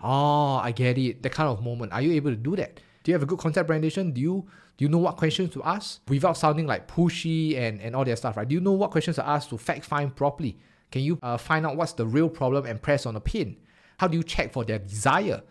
oh, 0.02 0.56
I 0.56 0.72
get 0.72 0.98
it, 0.98 1.22
that 1.22 1.32
kind 1.32 1.48
of 1.48 1.62
moment? 1.62 1.92
Are 1.92 2.02
you 2.02 2.12
able 2.12 2.30
to 2.30 2.36
do 2.36 2.56
that? 2.56 2.80
Do 3.02 3.10
you 3.10 3.14
have 3.14 3.22
a 3.22 3.26
good 3.26 3.38
concept 3.38 3.66
presentation? 3.66 4.12
Do 4.12 4.20
you 4.20 4.46
do 4.76 4.84
you 4.84 4.88
know 4.88 4.98
what 4.98 5.16
questions 5.16 5.50
to 5.54 5.62
ask 5.62 6.00
without 6.08 6.36
sounding 6.36 6.66
like 6.66 6.86
pushy 6.86 7.56
and, 7.56 7.80
and 7.80 7.96
all 7.96 8.04
that 8.04 8.18
stuff, 8.18 8.36
right? 8.36 8.46
Do 8.46 8.54
you 8.54 8.60
know 8.60 8.72
what 8.72 8.90
questions 8.90 9.16
to 9.16 9.26
ask 9.26 9.48
to 9.48 9.58
fact 9.58 9.84
find 9.84 10.14
properly? 10.14 10.58
Can 10.90 11.02
you 11.02 11.18
uh, 11.22 11.36
find 11.38 11.64
out 11.64 11.76
what's 11.76 11.92
the 11.92 12.06
real 12.06 12.28
problem 12.28 12.66
and 12.66 12.80
press 12.80 13.06
on 13.06 13.16
a 13.16 13.20
pin? 13.20 13.56
How 13.98 14.08
do 14.08 14.16
you 14.16 14.22
check 14.22 14.52
for 14.52 14.64
their 14.64 14.78
desire, 14.78 15.42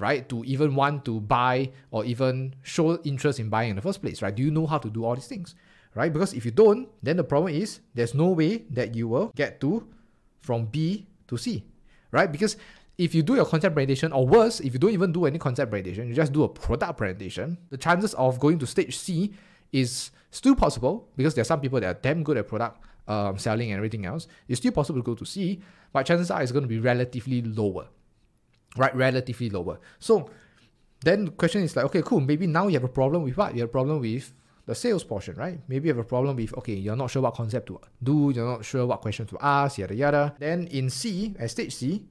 right? 0.00 0.28
To 0.28 0.44
even 0.44 0.74
want 0.74 1.04
to 1.04 1.20
buy 1.20 1.70
or 1.92 2.04
even 2.04 2.54
show 2.62 3.00
interest 3.02 3.38
in 3.38 3.48
buying 3.48 3.70
in 3.70 3.76
the 3.76 3.82
first 3.82 4.02
place, 4.02 4.20
right? 4.20 4.34
Do 4.34 4.42
you 4.42 4.50
know 4.50 4.66
how 4.66 4.78
to 4.78 4.90
do 4.90 5.04
all 5.04 5.14
these 5.14 5.28
things? 5.28 5.54
Right? 5.96 6.12
Because 6.12 6.34
if 6.34 6.44
you 6.44 6.52
don't, 6.52 6.88
then 7.02 7.16
the 7.16 7.24
problem 7.24 7.52
is 7.52 7.80
there's 7.94 8.14
no 8.14 8.28
way 8.28 8.58
that 8.70 8.94
you 8.94 9.08
will 9.08 9.32
get 9.34 9.60
to 9.62 9.88
from 10.38 10.66
B 10.66 11.06
to 11.26 11.36
C, 11.36 11.64
right? 12.12 12.30
Because 12.30 12.56
if 12.98 13.14
you 13.14 13.22
do 13.22 13.34
your 13.34 13.46
concept 13.46 13.74
presentation, 13.74 14.12
or 14.12 14.26
worse, 14.26 14.60
if 14.60 14.72
you 14.72 14.78
don't 14.78 14.92
even 14.92 15.10
do 15.10 15.24
any 15.24 15.38
concept 15.38 15.70
presentation, 15.70 16.06
you 16.08 16.14
just 16.14 16.32
do 16.32 16.44
a 16.44 16.48
product 16.48 16.98
presentation, 16.98 17.58
the 17.70 17.76
chances 17.76 18.14
of 18.14 18.38
going 18.38 18.58
to 18.58 18.66
stage 18.66 18.96
C 18.96 19.32
is 19.72 20.10
still 20.30 20.54
possible 20.54 21.08
because 21.16 21.34
there 21.34 21.42
are 21.42 21.46
some 21.46 21.60
people 21.60 21.80
that 21.80 21.86
are 21.86 21.98
damn 22.00 22.22
good 22.22 22.36
at 22.36 22.46
product 22.46 22.78
um, 23.08 23.38
selling 23.38 23.70
and 23.72 23.78
everything 23.78 24.04
else. 24.04 24.28
It's 24.48 24.60
still 24.60 24.72
possible 24.72 25.00
to 25.00 25.02
go 25.02 25.14
to 25.14 25.24
C, 25.24 25.62
but 25.92 26.04
chances 26.04 26.30
are 26.30 26.42
it's 26.42 26.52
going 26.52 26.64
to 26.64 26.68
be 26.68 26.78
relatively 26.78 27.40
lower, 27.40 27.88
right? 28.76 28.94
Relatively 28.94 29.48
lower. 29.48 29.80
So 29.98 30.28
then 31.02 31.26
the 31.26 31.30
question 31.30 31.62
is 31.62 31.74
like, 31.74 31.86
okay, 31.86 32.02
cool. 32.02 32.20
Maybe 32.20 32.46
now 32.46 32.68
you 32.68 32.74
have 32.74 32.84
a 32.84 32.88
problem 32.88 33.22
with 33.22 33.36
what? 33.36 33.54
You 33.54 33.60
have 33.60 33.70
a 33.70 33.72
problem 33.72 34.00
with 34.00 34.32
the 34.66 34.74
sales 34.74 35.04
portion, 35.04 35.36
right? 35.36 35.60
Maybe 35.68 35.88
you 35.88 35.94
have 35.94 36.04
a 36.04 36.08
problem 36.08 36.36
with, 36.36 36.52
okay, 36.58 36.74
you're 36.74 36.96
not 36.96 37.10
sure 37.10 37.22
what 37.22 37.34
concept 37.34 37.68
to 37.68 37.80
do, 38.02 38.32
you're 38.34 38.46
not 38.46 38.64
sure 38.64 38.84
what 38.84 39.00
question 39.00 39.26
to 39.26 39.38
ask, 39.40 39.78
yada 39.78 39.94
yada. 39.94 40.34
Then 40.38 40.66
in 40.66 40.90
C, 40.90 41.34
at 41.38 41.50
stage 41.50 41.74
C, 41.74 42.04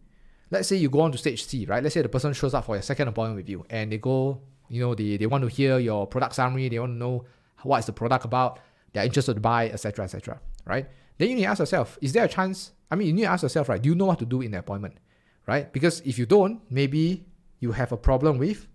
let's 0.50 0.70
say 0.70 0.78
you 0.78 0.90
go 0.90 1.02
on 1.02 1.12
to 1.12 1.18
stage 1.18 1.46
C, 1.46 1.66
right? 1.66 1.84
Let's 1.84 1.94
say 1.94 2.02
the 2.02 2.10
person 2.10 2.34
shows 2.34 2.54
up 2.54 2.66
for 2.66 2.78
a 2.78 2.82
second 2.82 3.10
appointment 3.10 3.38
with 3.38 3.50
you 3.50 3.66
and 3.70 3.92
they 3.92 3.98
go, 3.98 4.42
you 4.70 4.82
know, 4.82 4.96
they, 4.96 5.18
they 5.18 5.26
want 5.26 5.44
to 5.44 5.50
hear 5.50 5.80
your 5.80 6.08
product 6.08 6.36
summary, 6.36 6.70
they 6.70 6.80
want 6.80 6.94
to 6.94 6.98
know 6.98 7.26
what 7.64 7.80
is 7.80 7.86
the 7.86 7.94
product 7.94 8.24
about, 8.24 8.60
they're 8.94 9.04
interested 9.04 9.34
to 9.34 9.42
buy, 9.42 9.70
etc. 9.70 10.06
etc. 10.06 10.40
right? 10.66 10.88
Then 11.18 11.30
you 11.30 11.36
need 11.36 11.42
to 11.42 11.48
ask 11.48 11.60
yourself, 11.60 11.98
is 12.02 12.14
there 12.14 12.24
a 12.24 12.30
chance? 12.30 12.72
I 12.90 12.96
mean, 12.96 13.08
you 13.08 13.14
need 13.14 13.24
to 13.24 13.30
ask 13.30 13.44
yourself, 13.44 13.68
right? 13.68 13.82
Do 13.82 13.90
you 13.90 13.96
know 13.96 14.06
what 14.06 14.20
to 14.20 14.26
do 14.26 14.42
in 14.42 14.52
the 14.52 14.60
appointment? 14.60 14.98
Right? 15.46 15.72
Because 15.72 16.02
if 16.06 16.18
you 16.18 16.26
don't, 16.26 16.62
maybe 16.72 17.26
you 17.60 17.72
have 17.74 17.92
a 17.92 17.98
problem 17.98 18.38
with 18.38 18.68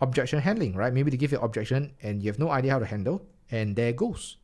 objection 0.00 0.40
handling, 0.40 0.74
right? 0.74 0.92
Maybe 0.92 1.10
they 1.10 1.16
give 1.16 1.32
you 1.32 1.38
objection 1.38 1.92
and 2.02 2.22
you 2.22 2.28
have 2.30 2.38
no 2.38 2.50
idea 2.50 2.72
how 2.72 2.78
to 2.78 2.86
handle, 2.86 3.22
and 3.50 3.76
there 3.76 3.92
goes. 3.92 4.36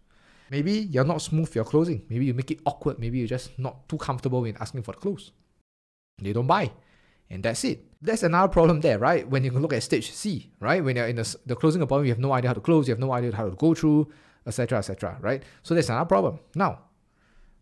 Maybe 0.51 0.73
you're 0.73 1.05
not 1.05 1.23
smooth 1.23 1.55
your 1.55 1.65
closing. 1.65 2.03
Maybe 2.09 2.27
you 2.27 2.35
make 2.35 2.51
it 2.51 2.61
awkward. 2.67 2.99
Maybe 2.99 3.19
you're 3.19 3.27
just 3.27 3.59
not 3.59 3.89
too 3.89 3.97
comfortable 3.97 4.45
in 4.45 4.57
asking 4.59 4.83
for 4.83 4.93
the 4.93 4.99
close. 4.99 5.33
They 6.21 6.33
don't 6.33 6.47
buy. 6.47 6.71
And 7.31 7.43
that's 7.43 7.65
it. 7.65 7.87
That's 8.03 8.23
another 8.23 8.53
problem 8.53 8.81
there, 8.83 8.99
right? 8.99 9.27
When 9.27 9.45
you 9.45 9.51
look 9.51 9.73
at 9.73 9.83
stage 9.83 10.13
C, 10.13 10.51
right? 10.61 10.85
When 10.85 10.97
you're 10.97 11.07
in 11.07 11.17
the, 11.17 11.37
the 11.47 11.57
closing 11.57 11.81
appointment, 11.81 12.09
you 12.09 12.13
have 12.13 12.19
no 12.19 12.33
idea 12.33 12.49
how 12.49 12.55
to 12.55 12.61
close, 12.61 12.87
you 12.87 12.93
have 12.93 13.01
no 13.01 13.13
idea 13.13 13.35
how 13.35 13.49
to 13.49 13.57
go 13.57 13.73
through, 13.73 14.13
etc., 14.47 14.79
etc., 14.79 15.17
right? 15.21 15.43
So 15.63 15.75
that's 15.75 15.89
another 15.89 16.07
problem. 16.07 16.41
Now, 16.55 16.81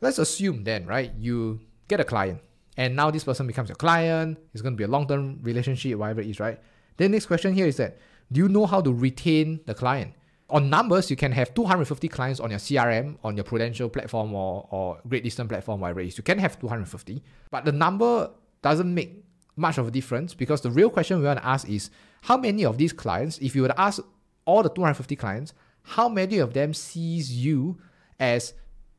let's 0.00 0.18
assume 0.18 0.64
then, 0.64 0.86
right? 0.86 1.12
You 1.16 1.60
get 1.86 2.00
a 2.00 2.04
client, 2.04 2.40
and 2.76 2.96
now 2.96 3.12
this 3.12 3.22
person 3.22 3.46
becomes 3.46 3.68
your 3.68 3.76
client. 3.76 4.38
It's 4.52 4.62
going 4.62 4.74
to 4.74 4.78
be 4.78 4.84
a 4.84 4.88
long-term 4.88 5.38
relationship, 5.42 5.96
whatever 5.98 6.22
it 6.22 6.26
is, 6.26 6.40
right? 6.40 6.58
Then 7.00 7.12
next 7.12 7.26
question 7.26 7.54
here 7.54 7.66
is 7.66 7.78
that 7.78 7.96
do 8.30 8.42
you 8.42 8.48
know 8.50 8.66
how 8.66 8.82
to 8.82 8.92
retain 8.92 9.60
the 9.64 9.72
client? 9.72 10.12
On 10.50 10.68
numbers, 10.68 11.08
you 11.08 11.16
can 11.16 11.32
have 11.32 11.54
250 11.54 12.08
clients 12.08 12.40
on 12.40 12.50
your 12.50 12.58
CRM, 12.58 13.16
on 13.24 13.36
your 13.38 13.44
Prudential 13.44 13.88
platform 13.88 14.34
or, 14.34 14.68
or 14.70 15.00
Great 15.08 15.24
Eastern 15.24 15.48
platform, 15.48 15.80
whatever 15.80 16.00
it 16.00 16.08
is. 16.08 16.18
You 16.18 16.24
can 16.24 16.38
have 16.38 16.60
250, 16.60 17.22
but 17.50 17.64
the 17.64 17.72
number 17.72 18.30
doesn't 18.60 18.92
make 18.92 19.24
much 19.56 19.78
of 19.78 19.88
a 19.88 19.90
difference 19.90 20.34
because 20.34 20.60
the 20.60 20.70
real 20.70 20.90
question 20.90 21.18
we 21.18 21.24
want 21.24 21.38
to 21.38 21.46
ask 21.46 21.66
is 21.70 21.88
how 22.20 22.36
many 22.36 22.66
of 22.66 22.76
these 22.76 22.92
clients, 22.92 23.38
if 23.38 23.56
you 23.56 23.62
were 23.62 23.68
to 23.68 23.80
ask 23.80 24.02
all 24.44 24.62
the 24.62 24.68
250 24.68 25.16
clients, 25.16 25.54
how 25.82 26.06
many 26.06 26.36
of 26.36 26.52
them 26.52 26.74
sees 26.74 27.32
you 27.32 27.78
as 28.18 28.52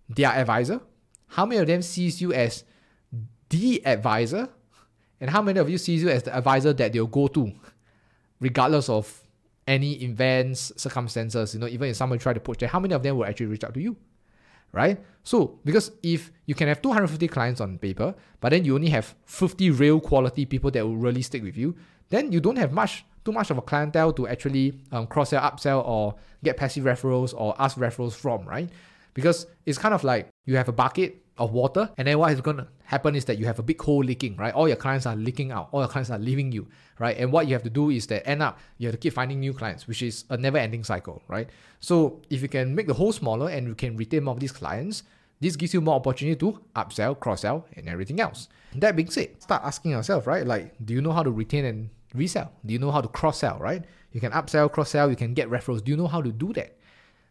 their 0.09 0.29
advisor? 0.29 0.81
How 1.27 1.45
many 1.45 1.61
of 1.61 1.67
them 1.67 1.83
sees 1.83 2.19
you 2.19 2.33
as 2.33 2.63
the 3.49 3.85
advisor? 3.85 4.49
And 5.19 5.29
how 5.29 5.43
many 5.43 5.59
of 5.59 5.69
you 5.69 5.77
sees 5.77 6.01
you 6.01 6.09
as 6.09 6.23
the 6.23 6.35
advisor 6.35 6.73
that 6.73 6.93
they'll 6.93 7.05
go 7.05 7.27
to? 7.27 7.53
Regardless 8.41 8.89
of 8.89 9.23
any 9.67 9.93
events, 10.03 10.73
circumstances, 10.75 11.53
you 11.53 11.59
know, 11.61 11.67
even 11.67 11.89
if 11.89 11.95
someone 11.95 12.19
try 12.19 12.33
to 12.33 12.39
push 12.39 12.57
there, 12.57 12.67
how 12.67 12.79
many 12.79 12.93
of 12.93 13.03
them 13.03 13.15
will 13.15 13.25
actually 13.25 13.45
reach 13.45 13.63
out 13.63 13.73
to 13.73 13.79
you? 13.81 13.95
Right? 14.73 14.99
So, 15.23 15.59
because 15.63 15.91
if 16.01 16.31
you 16.45 16.55
can 16.55 16.67
have 16.67 16.81
250 16.81 17.27
clients 17.27 17.61
on 17.61 17.77
paper, 17.77 18.15
but 18.39 18.49
then 18.49 18.65
you 18.65 18.75
only 18.75 18.89
have 18.89 19.15
50 19.25 19.69
real 19.71 19.99
quality 19.99 20.45
people 20.45 20.71
that 20.71 20.85
will 20.85 20.97
really 20.97 21.21
stick 21.21 21.43
with 21.43 21.55
you, 21.55 21.75
then 22.09 22.31
you 22.31 22.39
don't 22.39 22.57
have 22.57 22.73
much, 22.73 23.05
too 23.23 23.31
much 23.31 23.51
of 23.51 23.57
a 23.57 23.61
clientele 23.61 24.11
to 24.13 24.27
actually 24.27 24.79
um, 24.91 25.07
cross 25.07 25.29
sell, 25.29 25.41
upsell, 25.41 25.85
or 25.87 26.15
get 26.43 26.57
passive 26.57 26.85
referrals 26.85 27.33
or 27.37 27.55
ask 27.59 27.77
referrals 27.77 28.13
from, 28.13 28.45
right? 28.45 28.69
Because 29.13 29.45
it's 29.65 29.77
kind 29.77 29.93
of 29.93 30.03
like 30.03 30.29
you 30.45 30.55
have 30.55 30.69
a 30.69 30.73
bucket 30.73 31.21
of 31.41 31.51
water, 31.51 31.89
and 31.97 32.07
then 32.07 32.17
what 32.17 32.31
is 32.31 32.41
going 32.41 32.57
to 32.57 32.67
happen 32.83 33.15
is 33.15 33.25
that 33.25 33.37
you 33.37 33.45
have 33.45 33.59
a 33.59 33.63
big 33.63 33.81
hole 33.81 34.03
leaking, 34.03 34.35
right? 34.37 34.53
All 34.53 34.67
your 34.67 34.77
clients 34.77 35.05
are 35.05 35.15
leaking 35.15 35.51
out, 35.51 35.69
all 35.71 35.81
your 35.81 35.89
clients 35.89 36.09
are 36.09 36.19
leaving 36.19 36.51
you, 36.51 36.67
right? 36.99 37.17
And 37.17 37.31
what 37.31 37.47
you 37.47 37.53
have 37.53 37.63
to 37.63 37.69
do 37.69 37.89
is 37.89 38.07
that 38.07 38.27
end 38.27 38.41
up 38.41 38.59
you 38.77 38.87
have 38.87 38.93
to 38.93 38.99
keep 38.99 39.13
finding 39.13 39.39
new 39.39 39.53
clients, 39.53 39.87
which 39.87 40.01
is 40.01 40.25
a 40.29 40.37
never-ending 40.37 40.83
cycle, 40.83 41.21
right? 41.27 41.49
So 41.79 42.21
if 42.29 42.41
you 42.41 42.47
can 42.47 42.75
make 42.75 42.87
the 42.87 42.93
hole 42.93 43.11
smaller 43.11 43.49
and 43.49 43.67
you 43.67 43.75
can 43.75 43.97
retain 43.97 44.23
more 44.23 44.33
of 44.33 44.39
these 44.39 44.51
clients, 44.51 45.03
this 45.39 45.55
gives 45.55 45.73
you 45.73 45.81
more 45.81 45.95
opportunity 45.95 46.37
to 46.37 46.61
upsell, 46.75 47.19
cross-sell, 47.19 47.65
and 47.75 47.89
everything 47.89 48.19
else. 48.19 48.47
That 48.75 48.95
being 48.95 49.09
said, 49.09 49.41
start 49.41 49.63
asking 49.63 49.91
yourself, 49.91 50.27
right? 50.27 50.45
Like, 50.45 50.75
do 50.85 50.93
you 50.93 51.01
know 51.01 51.11
how 51.11 51.23
to 51.23 51.31
retain 51.31 51.65
and 51.65 51.89
resell? 52.13 52.51
Do 52.63 52.73
you 52.73 52.79
know 52.79 52.91
how 52.91 53.01
to 53.01 53.07
cross-sell, 53.07 53.57
right? 53.57 53.83
You 54.11 54.21
can 54.21 54.31
upsell, 54.33 54.71
cross-sell, 54.71 55.09
you 55.09 55.15
can 55.15 55.33
get 55.33 55.49
referrals. 55.49 55.83
Do 55.83 55.89
you 55.91 55.97
know 55.97 56.07
how 56.07 56.21
to 56.21 56.31
do 56.31 56.53
that? 56.53 56.77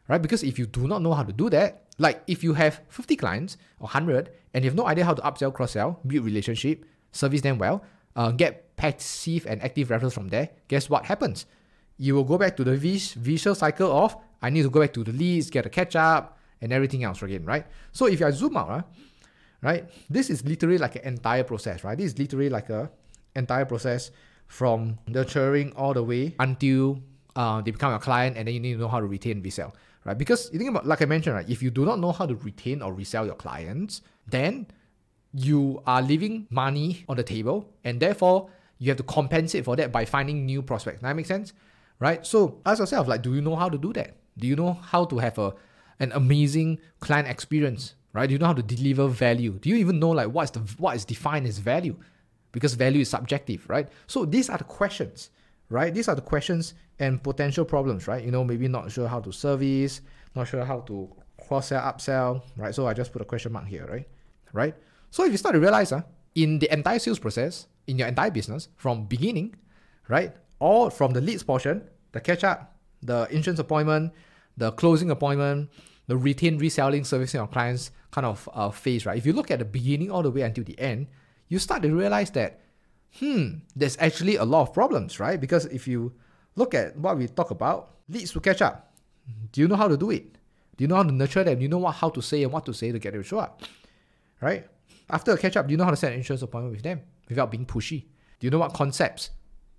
Right? 0.09 0.21
Because 0.21 0.43
if 0.43 0.59
you 0.59 0.67
do 0.67 0.89
not 0.89 1.03
know 1.03 1.15
how 1.15 1.23
to 1.23 1.33
do 1.33 1.49
that, 1.51 1.85
like 2.01 2.25
if 2.27 2.43
you 2.43 2.55
have 2.55 2.81
50 2.89 3.15
clients 3.15 3.57
or 3.79 3.85
100 3.85 4.31
and 4.55 4.65
you 4.65 4.71
have 4.71 4.77
no 4.77 4.89
idea 4.89 5.05
how 5.05 5.15
to 5.15 5.23
upsell, 5.23 5.53
cross 5.53 5.73
sell, 5.73 6.01
build 6.07 6.25
relationship, 6.25 6.85
service 7.13 7.43
them 7.43 7.59
well, 7.59 7.85
uh, 8.17 8.33
get 8.33 8.75
passive 8.77 9.47
and 9.47 9.63
active 9.63 9.89
referrals 9.89 10.15
from 10.15 10.29
there, 10.29 10.51
guess 10.67 10.91
what 10.91 11.05
happens? 11.05 11.47
you 12.01 12.15
will 12.15 12.25
go 12.25 12.39
back 12.39 12.57
to 12.57 12.65
the 12.65 12.75
vicious 12.77 13.59
cycle 13.59 13.93
of 13.93 14.17
I 14.41 14.49
need 14.49 14.63
to 14.63 14.71
go 14.71 14.81
back 14.81 14.95
to 14.95 15.05
the 15.05 15.13
leads, 15.13 15.51
get 15.51 15.67
a 15.67 15.69
catch 15.69 15.95
up, 15.95 16.39
and 16.63 16.73
everything 16.73 17.05
else 17.05 17.23
again, 17.23 17.45
right? 17.45 17.67
So 17.93 18.07
if 18.07 18.23
I 18.23 18.31
zoom 18.31 18.57
out, 18.57 18.89
right, 19.61 19.85
this 20.09 20.31
is 20.31 20.43
literally 20.43 20.79
like 20.79 20.97
an 20.97 21.03
entire 21.03 21.45
process, 21.45 21.85
right? 21.85 21.97
This 21.97 22.13
is 22.13 22.19
literally 22.19 22.49
like 22.49 22.71
a 22.71 22.91
entire 23.37 23.67
process 23.67 24.11
from 24.47 24.99
nurturing 25.07 25.75
all 25.77 25.93
the 25.93 26.03
way 26.03 26.35
until 26.41 27.03
uh, 27.37 27.61
they 27.61 27.71
become 27.71 27.93
a 27.93 27.99
client, 27.99 28.39
and 28.39 28.49
then 28.49 28.55
you 28.55 28.61
need 28.61 28.73
to 28.73 28.79
know 28.79 28.89
how 28.89 28.99
to 28.99 29.07
retain 29.07 29.43
resell, 29.43 29.75
right? 30.05 30.17
Because 30.17 30.51
you 30.53 30.59
think 30.59 30.71
about, 30.71 30.87
like 30.87 31.03
I 31.03 31.05
mentioned, 31.05 31.37
right, 31.37 31.49
if 31.49 31.63
you 31.63 31.71
do 31.71 31.85
not 31.85 31.99
know 31.99 32.13
how 32.13 32.27
to 32.27 32.35
retain 32.37 32.83
or 32.83 32.93
resell 32.93 33.27
your 33.27 33.35
clients, 33.35 34.03
then 34.27 34.67
you 35.33 35.83
are 35.87 36.03
leaving 36.03 36.47
money 36.51 37.05
on 37.09 37.17
the 37.17 37.23
table, 37.23 37.69
and 37.85 38.01
therefore 38.01 38.51
you 38.79 38.89
have 38.91 38.97
to 38.97 39.03
compensate 39.05 39.65
for 39.65 39.77
that 39.77 39.93
by 39.93 40.05
finding 40.05 40.47
new 40.47 40.63
prospects. 40.63 41.03
That 41.03 41.15
makes 41.15 41.29
sense, 41.29 41.53
right? 41.99 42.27
So 42.27 42.61
ask 42.67 42.81
yourself, 42.81 43.07
like, 43.07 43.23
do 43.23 43.35
you 43.35 43.41
know 43.41 43.57
how 43.57 43.69
to 43.69 43.79
do 43.79 43.93
that? 43.93 44.17
Do 44.39 44.47
you 44.47 44.57
know 44.57 44.73
how 44.73 45.05
to 45.05 45.19
have 45.19 45.39
a 45.39 45.55
an 46.01 46.13
amazing 46.13 46.79
client 47.01 47.29
experience, 47.29 47.95
right? 48.15 48.27
Do 48.27 48.33
you 48.33 48.39
know 48.39 48.47
how 48.47 48.55
to 48.55 48.63
deliver 48.63 49.07
value? 49.07 49.53
Do 49.61 49.69
you 49.69 49.77
even 49.77 50.01
know 50.01 50.11
like 50.11 50.29
what's 50.29 50.51
the 50.51 50.61
what 50.79 50.97
is 50.97 51.05
defined 51.05 51.47
as 51.47 51.59
value? 51.59 51.97
Because 52.53 52.75
value 52.75 53.03
is 53.03 53.11
subjective, 53.11 53.69
right? 53.69 53.89
So 54.07 54.25
these 54.25 54.49
are 54.51 54.59
the 54.59 54.65
questions, 54.65 55.31
right? 55.71 55.95
These 55.95 56.09
are 56.09 56.15
the 56.15 56.21
questions 56.23 56.75
and 56.99 57.23
potential 57.23 57.65
problems, 57.65 58.07
right? 58.07 58.23
You 58.23 58.31
know, 58.31 58.45
maybe 58.45 58.69
not 58.69 58.93
sure 58.93 59.09
how 59.09 59.21
to 59.21 59.33
service, 59.33 60.03
not 60.35 60.49
sure 60.49 60.65
how 60.65 60.81
to 60.81 61.09
cross 61.47 61.69
sell, 61.69 61.81
upsell, 61.81 62.43
right? 62.57 62.75
So 62.75 62.87
I 62.87 62.93
just 62.93 63.13
put 63.13 63.23
a 63.23 63.25
question 63.25 63.53
mark 63.53 63.67
here, 63.67 63.87
right? 63.87 64.07
Right? 64.53 64.75
So 65.11 65.25
if 65.25 65.31
you 65.31 65.39
start 65.39 65.55
to 65.55 65.61
realize, 65.61 65.93
uh, 65.93 66.03
in 66.35 66.59
the 66.59 66.73
entire 66.73 66.99
sales 66.99 67.19
process, 67.19 67.67
in 67.87 67.99
your 67.99 68.09
entire 68.09 68.31
business, 68.31 68.69
from 68.77 69.07
beginning, 69.07 69.55
right? 70.09 70.35
All 70.59 70.91
from 70.91 71.13
the 71.13 71.21
leads 71.21 71.43
portion, 71.43 71.83
the 72.13 72.21
catch 72.21 72.45
up, 72.45 72.77
the 73.03 73.27
insurance 73.31 73.61
appointment, 73.61 74.13
the 74.57 74.73
closing 74.73 75.11
appointment, 75.11 75.71
the 76.07 76.17
retain 76.17 76.59
reselling, 76.59 77.05
servicing 77.05 77.41
our 77.41 77.47
clients 77.47 77.93
kind 78.11 78.27
of 78.27 78.49
uh, 78.53 78.71
phase, 78.71 79.07
right? 79.07 79.17
If 79.17 79.25
you 79.25 79.33
look 79.33 79.51
at 79.51 79.61
the 79.61 79.65
beginning 79.65 80.11
all 80.11 80.23
the 80.23 80.31
way 80.31 80.43
until 80.43 80.65
the 80.65 80.79
end, 80.79 81.07
you 81.49 81.59
start 81.59 81.83
to 81.83 81.95
realize 81.95 82.31
that, 82.33 82.61
hmm, 83.19 83.55
there's 83.75 83.97
actually 83.99 84.37
a 84.37 84.45
lot 84.45 84.63
of 84.63 84.75
problems, 84.75 85.21
right? 85.21 85.41
Because 85.41 85.67
if 85.67 85.89
you 85.89 86.13
look 86.57 86.75
at 86.75 86.97
what 86.97 87.19
we 87.19 87.27
talk 87.27 87.51
about, 87.51 87.97
leads 88.09 88.33
to 88.33 88.41
catch 88.41 88.63
up. 88.63 88.93
Do 89.53 89.61
you 89.61 89.69
know 89.69 89.77
how 89.77 89.89
to 89.89 89.97
do 89.97 90.11
it? 90.11 90.35
Do 90.77 90.85
you 90.85 90.89
know 90.89 90.97
how 90.97 91.03
to 91.03 91.13
nurture 91.13 91.45
them? 91.45 91.59
Do 91.59 91.63
you 91.63 91.69
know 91.69 91.79
what 91.79 91.93
how 91.93 92.09
to 92.11 92.23
say 92.23 92.43
and 92.43 92.53
what 92.53 92.65
to 92.67 92.75
say 92.75 92.91
to 92.93 92.99
get 92.99 93.13
them 93.13 93.23
to 93.23 93.29
show 93.29 93.39
up? 93.39 93.63
Right? 94.41 94.67
After 95.11 95.33
a 95.33 95.39
catch 95.39 95.57
up, 95.57 95.67
do 95.67 95.73
you 95.73 95.77
know 95.77 95.85
how 95.85 95.91
to 95.91 95.97
set 95.97 96.13
an 96.13 96.19
insurance 96.19 96.43
appointment 96.43 96.75
with 96.75 96.83
them 96.83 97.03
without 97.29 97.51
being 97.51 97.67
pushy? 97.67 98.05
Do 98.39 98.47
you 98.47 98.51
know 98.51 98.59
what 98.59 98.73
concepts, 98.73 99.31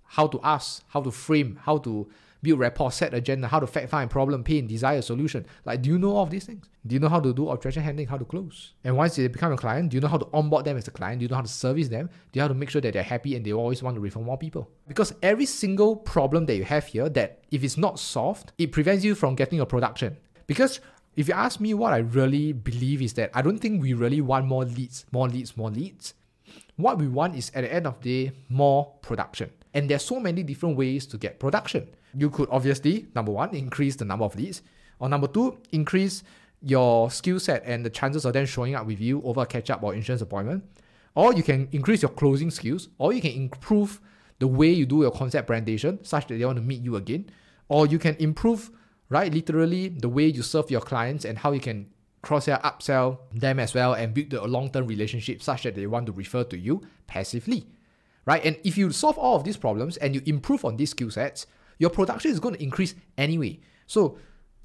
how 0.04 0.26
to 0.28 0.40
ask, 0.42 0.84
how 0.88 1.00
to 1.00 1.10
frame, 1.10 1.58
how 1.62 1.78
to 1.78 2.08
build 2.42 2.58
rapport, 2.58 2.90
set 2.90 3.14
agenda, 3.14 3.48
how 3.48 3.60
to 3.60 3.66
fact 3.66 3.88
find 3.88 4.10
problem, 4.10 4.42
pain, 4.42 4.66
desire, 4.66 5.00
solution. 5.00 5.46
Like, 5.64 5.82
do 5.82 5.90
you 5.90 5.98
know 5.98 6.16
all 6.16 6.24
of 6.24 6.30
these 6.30 6.44
things? 6.44 6.68
Do 6.86 6.94
you 6.94 7.00
know 7.00 7.08
how 7.08 7.20
to 7.20 7.32
do 7.32 7.48
objection 7.48 7.82
handling, 7.82 8.08
how 8.08 8.18
to 8.18 8.24
close? 8.24 8.74
And 8.84 8.96
once 8.96 9.16
they 9.16 9.28
become 9.28 9.52
a 9.52 9.56
client, 9.56 9.90
do 9.90 9.96
you 9.96 10.00
know 10.00 10.08
how 10.08 10.18
to 10.18 10.28
onboard 10.32 10.64
them 10.64 10.76
as 10.76 10.88
a 10.88 10.90
client? 10.90 11.20
Do 11.20 11.24
you 11.24 11.28
know 11.28 11.36
how 11.36 11.42
to 11.42 11.48
service 11.48 11.88
them? 11.88 12.06
Do 12.32 12.38
you 12.38 12.40
know 12.40 12.44
how 12.44 12.48
to 12.48 12.54
make 12.54 12.70
sure 12.70 12.80
that 12.80 12.92
they're 12.92 13.02
happy 13.02 13.36
and 13.36 13.46
they 13.46 13.52
always 13.52 13.82
want 13.82 13.94
to 13.94 14.00
refer 14.00 14.20
more 14.20 14.38
people? 14.38 14.68
Because 14.88 15.14
every 15.22 15.46
single 15.46 15.96
problem 15.96 16.46
that 16.46 16.56
you 16.56 16.64
have 16.64 16.86
here, 16.86 17.08
that 17.10 17.42
if 17.50 17.62
it's 17.62 17.78
not 17.78 17.98
solved, 17.98 18.52
it 18.58 18.72
prevents 18.72 19.04
you 19.04 19.14
from 19.14 19.36
getting 19.36 19.60
a 19.60 19.66
production. 19.66 20.16
Because 20.46 20.80
if 21.14 21.28
you 21.28 21.34
ask 21.34 21.60
me 21.60 21.74
what 21.74 21.92
I 21.92 21.98
really 21.98 22.52
believe 22.52 23.02
is 23.02 23.12
that 23.14 23.30
I 23.34 23.42
don't 23.42 23.58
think 23.58 23.82
we 23.82 23.92
really 23.92 24.20
want 24.20 24.46
more 24.46 24.64
leads, 24.64 25.04
more 25.12 25.28
leads, 25.28 25.56
more 25.56 25.70
leads. 25.70 26.14
What 26.76 26.98
we 26.98 27.08
want 27.08 27.36
is 27.36 27.50
at 27.54 27.62
the 27.62 27.72
end 27.72 27.86
of 27.86 28.00
the 28.00 28.26
day, 28.26 28.32
more 28.48 28.92
production. 29.02 29.50
And 29.74 29.88
there's 29.88 30.04
so 30.04 30.20
many 30.20 30.42
different 30.42 30.76
ways 30.76 31.06
to 31.06 31.18
get 31.18 31.38
production. 31.38 31.88
You 32.14 32.30
could 32.30 32.48
obviously, 32.50 33.06
number 33.14 33.32
one, 33.32 33.54
increase 33.54 33.96
the 33.96 34.04
number 34.04 34.24
of 34.24 34.36
leads. 34.36 34.62
Or 34.98 35.08
number 35.08 35.26
two, 35.26 35.58
increase 35.70 36.22
your 36.60 37.10
skill 37.10 37.40
set 37.40 37.62
and 37.64 37.84
the 37.84 37.90
chances 37.90 38.24
of 38.24 38.32
them 38.34 38.46
showing 38.46 38.74
up 38.74 38.86
with 38.86 39.00
you 39.00 39.22
over 39.22 39.42
a 39.42 39.46
catch 39.46 39.70
up 39.70 39.82
or 39.82 39.94
insurance 39.94 40.22
appointment. 40.22 40.64
Or 41.14 41.34
you 41.34 41.42
can 41.42 41.68
increase 41.72 42.02
your 42.02 42.10
closing 42.10 42.50
skills, 42.50 42.88
or 42.98 43.12
you 43.12 43.20
can 43.20 43.32
improve 43.32 44.00
the 44.38 44.46
way 44.48 44.70
you 44.70 44.86
do 44.86 45.02
your 45.02 45.10
concept 45.10 45.46
presentation 45.46 46.02
such 46.04 46.26
that 46.28 46.38
they 46.38 46.44
want 46.44 46.56
to 46.56 46.62
meet 46.62 46.82
you 46.82 46.96
again. 46.96 47.30
Or 47.68 47.86
you 47.86 47.98
can 47.98 48.16
improve 48.16 48.70
right? 49.12 49.32
Literally, 49.32 49.88
the 49.88 50.08
way 50.08 50.26
you 50.26 50.42
serve 50.42 50.70
your 50.70 50.80
clients 50.80 51.26
and 51.26 51.36
how 51.36 51.52
you 51.52 51.60
can 51.60 51.86
cross 52.22 52.44
sell, 52.46 52.58
upsell 52.60 53.18
them 53.32 53.58
as 53.58 53.74
well, 53.74 53.94
and 53.94 54.14
build 54.14 54.32
a 54.32 54.44
long 54.44 54.70
term 54.70 54.86
relationship 54.86 55.42
such 55.42 55.64
that 55.64 55.74
they 55.74 55.86
want 55.86 56.06
to 56.06 56.12
refer 56.12 56.44
to 56.44 56.58
you 56.58 56.82
passively, 57.06 57.66
right? 58.24 58.44
And 58.44 58.56
if 58.64 58.78
you 58.78 58.90
solve 58.92 59.18
all 59.18 59.36
of 59.36 59.44
these 59.44 59.56
problems 59.56 59.96
and 59.98 60.14
you 60.14 60.22
improve 60.24 60.64
on 60.64 60.76
these 60.76 60.90
skill 60.90 61.10
sets, 61.10 61.46
your 61.78 61.90
production 61.90 62.30
is 62.30 62.40
going 62.40 62.54
to 62.54 62.62
increase 62.62 62.94
anyway. 63.18 63.60
So, 63.86 64.18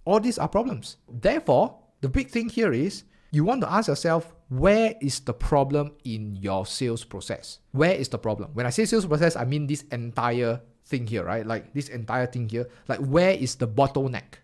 all 0.06 0.20
these 0.20 0.38
are 0.38 0.48
problems. 0.48 0.98
Therefore, 1.10 1.80
the 2.02 2.08
big 2.08 2.30
thing 2.30 2.48
here 2.48 2.72
is 2.72 3.04
you 3.32 3.44
want 3.44 3.62
to 3.62 3.72
ask 3.72 3.88
yourself 3.88 4.34
where 4.50 4.96
is 5.02 5.20
the 5.20 5.34
problem 5.34 5.92
in 6.06 6.36
your 6.38 6.66
sales 6.66 7.04
process? 7.04 7.60
Where 7.72 7.94
is 7.94 8.08
the 8.08 8.18
problem? 8.18 8.52
When 8.54 8.66
I 8.66 8.70
say 8.70 8.86
sales 8.86 9.06
process, 9.06 9.36
I 9.36 9.44
mean 9.44 9.68
this 9.68 9.82
entire 9.92 10.62
thing 10.86 11.08
here, 11.08 11.24
right? 11.26 11.46
Like 11.46 11.74
this 11.74 11.90
entire 11.90 12.28
thing 12.28 12.48
here, 12.48 12.68
like 12.88 13.00
where 13.00 13.32
is 13.32 13.56
the 13.56 13.68
bottleneck? 13.68 14.40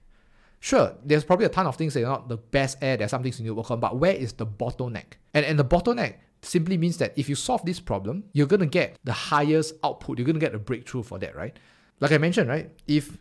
Sure, 0.64 0.96
there's 1.04 1.26
probably 1.26 1.46
a 1.46 1.50
ton 1.50 1.68
of 1.68 1.76
things 1.76 1.94
that 1.94 2.06
are 2.06 2.08
not 2.08 2.30
the 2.30 2.38
best 2.38 2.78
air, 2.82 2.96
there's 2.96 3.12
some 3.12 3.22
things 3.22 3.38
you 3.38 3.44
need 3.44 3.50
to 3.50 3.54
work 3.54 3.70
on, 3.70 3.82
but 3.82 3.98
where 3.98 4.14
is 4.14 4.32
the 4.32 4.48
bottleneck? 4.48 5.18
And, 5.34 5.46
and 5.46 5.60
the 5.60 5.66
bottleneck 5.66 6.14
simply 6.42 6.78
means 6.78 6.96
that 7.00 7.12
if 7.18 7.28
you 7.28 7.36
solve 7.36 7.66
this 7.66 7.82
problem, 7.82 8.24
you're 8.32 8.48
gonna 8.48 8.66
get 8.66 8.98
the 9.04 9.12
highest 9.12 9.76
output, 9.84 10.18
you're 10.18 10.26
gonna 10.26 10.40
get 10.40 10.56
a 10.56 10.60
breakthrough 10.60 11.04
for 11.04 11.20
that, 11.20 11.36
right? 11.36 11.60
Like 12.00 12.14
I 12.14 12.18
mentioned, 12.18 12.48
right? 12.48 12.72
If 12.88 13.18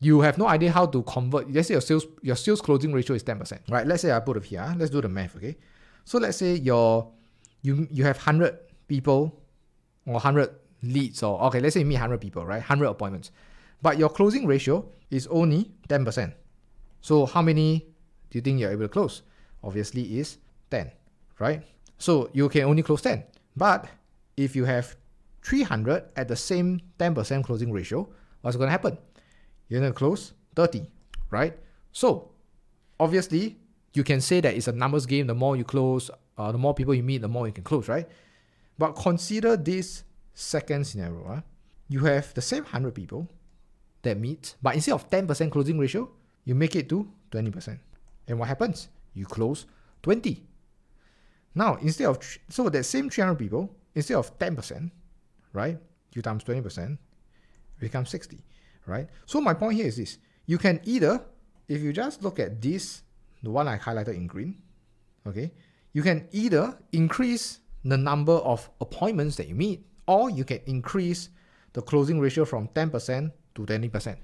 you 0.00 0.22
have 0.22 0.38
no 0.38 0.48
idea 0.48 0.72
how 0.72 0.86
to 0.86 1.02
convert, 1.02 1.52
let's 1.52 1.68
say 1.68 1.74
your 1.74 1.82
sales 1.82 2.06
your 2.22 2.34
sales 2.34 2.62
closing 2.62 2.94
ratio 2.94 3.14
is 3.14 3.22
10%, 3.22 3.58
right? 3.68 3.86
Let's 3.86 4.00
say 4.00 4.10
I 4.10 4.20
put 4.20 4.38
it 4.38 4.44
here, 4.44 4.74
let's 4.78 4.90
do 4.90 5.02
the 5.02 5.08
math, 5.10 5.36
okay? 5.36 5.58
So 6.06 6.16
let's 6.16 6.38
say 6.38 6.54
your 6.54 7.12
you 7.60 7.86
you 7.90 8.04
have 8.04 8.16
100 8.16 8.56
people 8.88 9.38
or 10.06 10.14
100 10.14 10.48
leads 10.82 11.22
or 11.22 11.42
okay, 11.42 11.60
let's 11.60 11.74
say 11.74 11.80
you 11.80 11.86
meet 11.86 11.96
100 11.96 12.22
people, 12.22 12.46
right? 12.46 12.60
100 12.60 12.86
appointments. 12.86 13.32
But 13.82 13.98
your 13.98 14.08
closing 14.08 14.46
ratio 14.46 14.88
is 15.10 15.26
only 15.26 15.70
10%. 15.90 16.32
So 17.04 17.26
how 17.26 17.42
many 17.42 17.80
do 18.30 18.38
you 18.38 18.40
think 18.40 18.58
you're 18.58 18.70
able 18.72 18.84
to 18.84 18.88
close? 18.88 19.20
Obviously 19.62 20.18
is 20.18 20.38
10, 20.70 20.90
right? 21.38 21.62
So 21.98 22.30
you 22.32 22.48
can 22.48 22.62
only 22.62 22.82
close 22.82 23.02
10. 23.02 23.22
But 23.54 23.86
if 24.38 24.56
you 24.56 24.64
have 24.64 24.96
300 25.42 26.02
at 26.16 26.28
the 26.28 26.36
same 26.36 26.80
10% 26.98 27.44
closing 27.44 27.70
ratio, 27.70 28.08
what's 28.40 28.56
going 28.56 28.68
to 28.68 28.70
happen? 28.70 28.96
You're 29.68 29.80
going 29.80 29.92
to 29.92 29.98
close 29.98 30.32
30, 30.56 30.86
right? 31.28 31.54
So 31.92 32.30
obviously 32.98 33.58
you 33.92 34.02
can 34.02 34.22
say 34.22 34.40
that 34.40 34.54
it's 34.54 34.68
a 34.68 34.72
numbers 34.72 35.04
game. 35.04 35.26
The 35.26 35.34
more 35.34 35.56
you 35.56 35.64
close, 35.64 36.10
uh, 36.38 36.52
the 36.52 36.58
more 36.58 36.72
people 36.72 36.94
you 36.94 37.02
meet, 37.02 37.20
the 37.20 37.28
more 37.28 37.46
you 37.46 37.52
can 37.52 37.64
close, 37.64 37.86
right? 37.86 38.08
But 38.78 38.92
consider 38.92 39.58
this 39.58 40.04
second 40.32 40.86
scenario, 40.86 41.22
uh, 41.26 41.40
you 41.86 42.00
have 42.06 42.32
the 42.32 42.40
same 42.40 42.62
100 42.62 42.94
people 42.94 43.28
that 44.00 44.18
meet, 44.18 44.54
but 44.62 44.74
instead 44.74 44.94
of 44.94 45.10
10% 45.10 45.52
closing 45.52 45.78
ratio, 45.78 46.10
you 46.44 46.54
make 46.54 46.76
it 46.76 46.88
to 46.88 47.10
20%. 47.30 47.78
And 48.28 48.38
what 48.38 48.48
happens? 48.48 48.88
You 49.14 49.26
close 49.26 49.66
20. 50.02 50.42
Now, 51.54 51.76
instead 51.76 52.06
of, 52.06 52.18
so 52.48 52.68
that 52.68 52.84
same 52.84 53.10
300 53.10 53.36
people, 53.36 53.74
instead 53.94 54.16
of 54.16 54.36
10%, 54.38 54.90
right, 55.52 55.78
you 56.12 56.22
times 56.22 56.44
20%, 56.44 56.98
becomes 57.78 58.10
60, 58.10 58.44
right? 58.86 59.08
So 59.26 59.40
my 59.40 59.54
point 59.54 59.76
here 59.76 59.86
is 59.86 59.96
this. 59.96 60.18
You 60.46 60.58
can 60.58 60.80
either, 60.84 61.24
if 61.68 61.80
you 61.80 61.92
just 61.92 62.22
look 62.22 62.38
at 62.38 62.60
this, 62.60 63.02
the 63.42 63.50
one 63.50 63.68
I 63.68 63.78
highlighted 63.78 64.16
in 64.16 64.26
green, 64.26 64.62
okay, 65.26 65.52
you 65.92 66.02
can 66.02 66.28
either 66.32 66.76
increase 66.92 67.60
the 67.84 67.96
number 67.96 68.32
of 68.32 68.68
appointments 68.80 69.36
that 69.36 69.48
you 69.48 69.54
meet 69.54 69.86
or 70.06 70.30
you 70.30 70.44
can 70.44 70.60
increase 70.66 71.28
the 71.72 71.82
closing 71.82 72.20
ratio 72.20 72.44
from 72.44 72.68
10% 72.68 73.32
to 73.54 73.66
20%. 73.66 74.16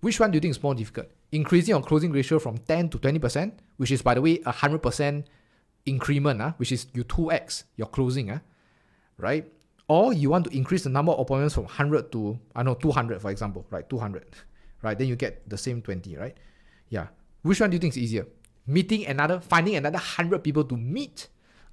Which 0.00 0.20
one 0.20 0.30
do 0.30 0.36
you 0.36 0.40
think 0.40 0.52
is 0.52 0.62
more 0.62 0.74
difficult? 0.74 1.08
Increasing 1.34 1.70
your 1.74 1.82
closing 1.82 2.12
ratio 2.12 2.38
from 2.38 2.58
10 2.58 2.90
to 2.90 2.98
20%, 2.98 3.52
which 3.76 3.90
is, 3.90 4.02
by 4.02 4.14
the 4.14 4.20
way, 4.20 4.38
a 4.46 4.52
100% 4.52 5.24
increment, 5.84 6.40
uh, 6.40 6.52
which 6.58 6.70
is 6.70 6.86
you 6.94 7.02
2x 7.02 7.64
your 7.76 7.88
closing, 7.88 8.30
uh, 8.30 8.38
right? 9.18 9.50
Or 9.88 10.12
you 10.12 10.30
want 10.30 10.44
to 10.44 10.56
increase 10.56 10.84
the 10.84 10.90
number 10.90 11.10
of 11.10 11.18
appointments 11.18 11.54
from 11.54 11.64
100 11.64 12.12
to, 12.12 12.38
I 12.54 12.62
know, 12.62 12.74
200, 12.74 13.20
for 13.20 13.32
example, 13.32 13.66
right? 13.70 13.88
200, 13.90 14.24
right? 14.82 14.96
Then 14.96 15.08
you 15.08 15.16
get 15.16 15.48
the 15.50 15.58
same 15.58 15.82
20, 15.82 16.16
right? 16.16 16.36
Yeah. 16.88 17.08
Which 17.42 17.60
one 17.60 17.70
do 17.70 17.74
you 17.74 17.80
think 17.80 17.94
is 17.94 17.98
easier? 17.98 18.28
Meeting 18.68 19.04
another, 19.06 19.40
finding 19.40 19.74
another 19.74 19.98
100 19.98 20.38
people 20.38 20.62
to 20.64 20.76
meet, 20.76 21.26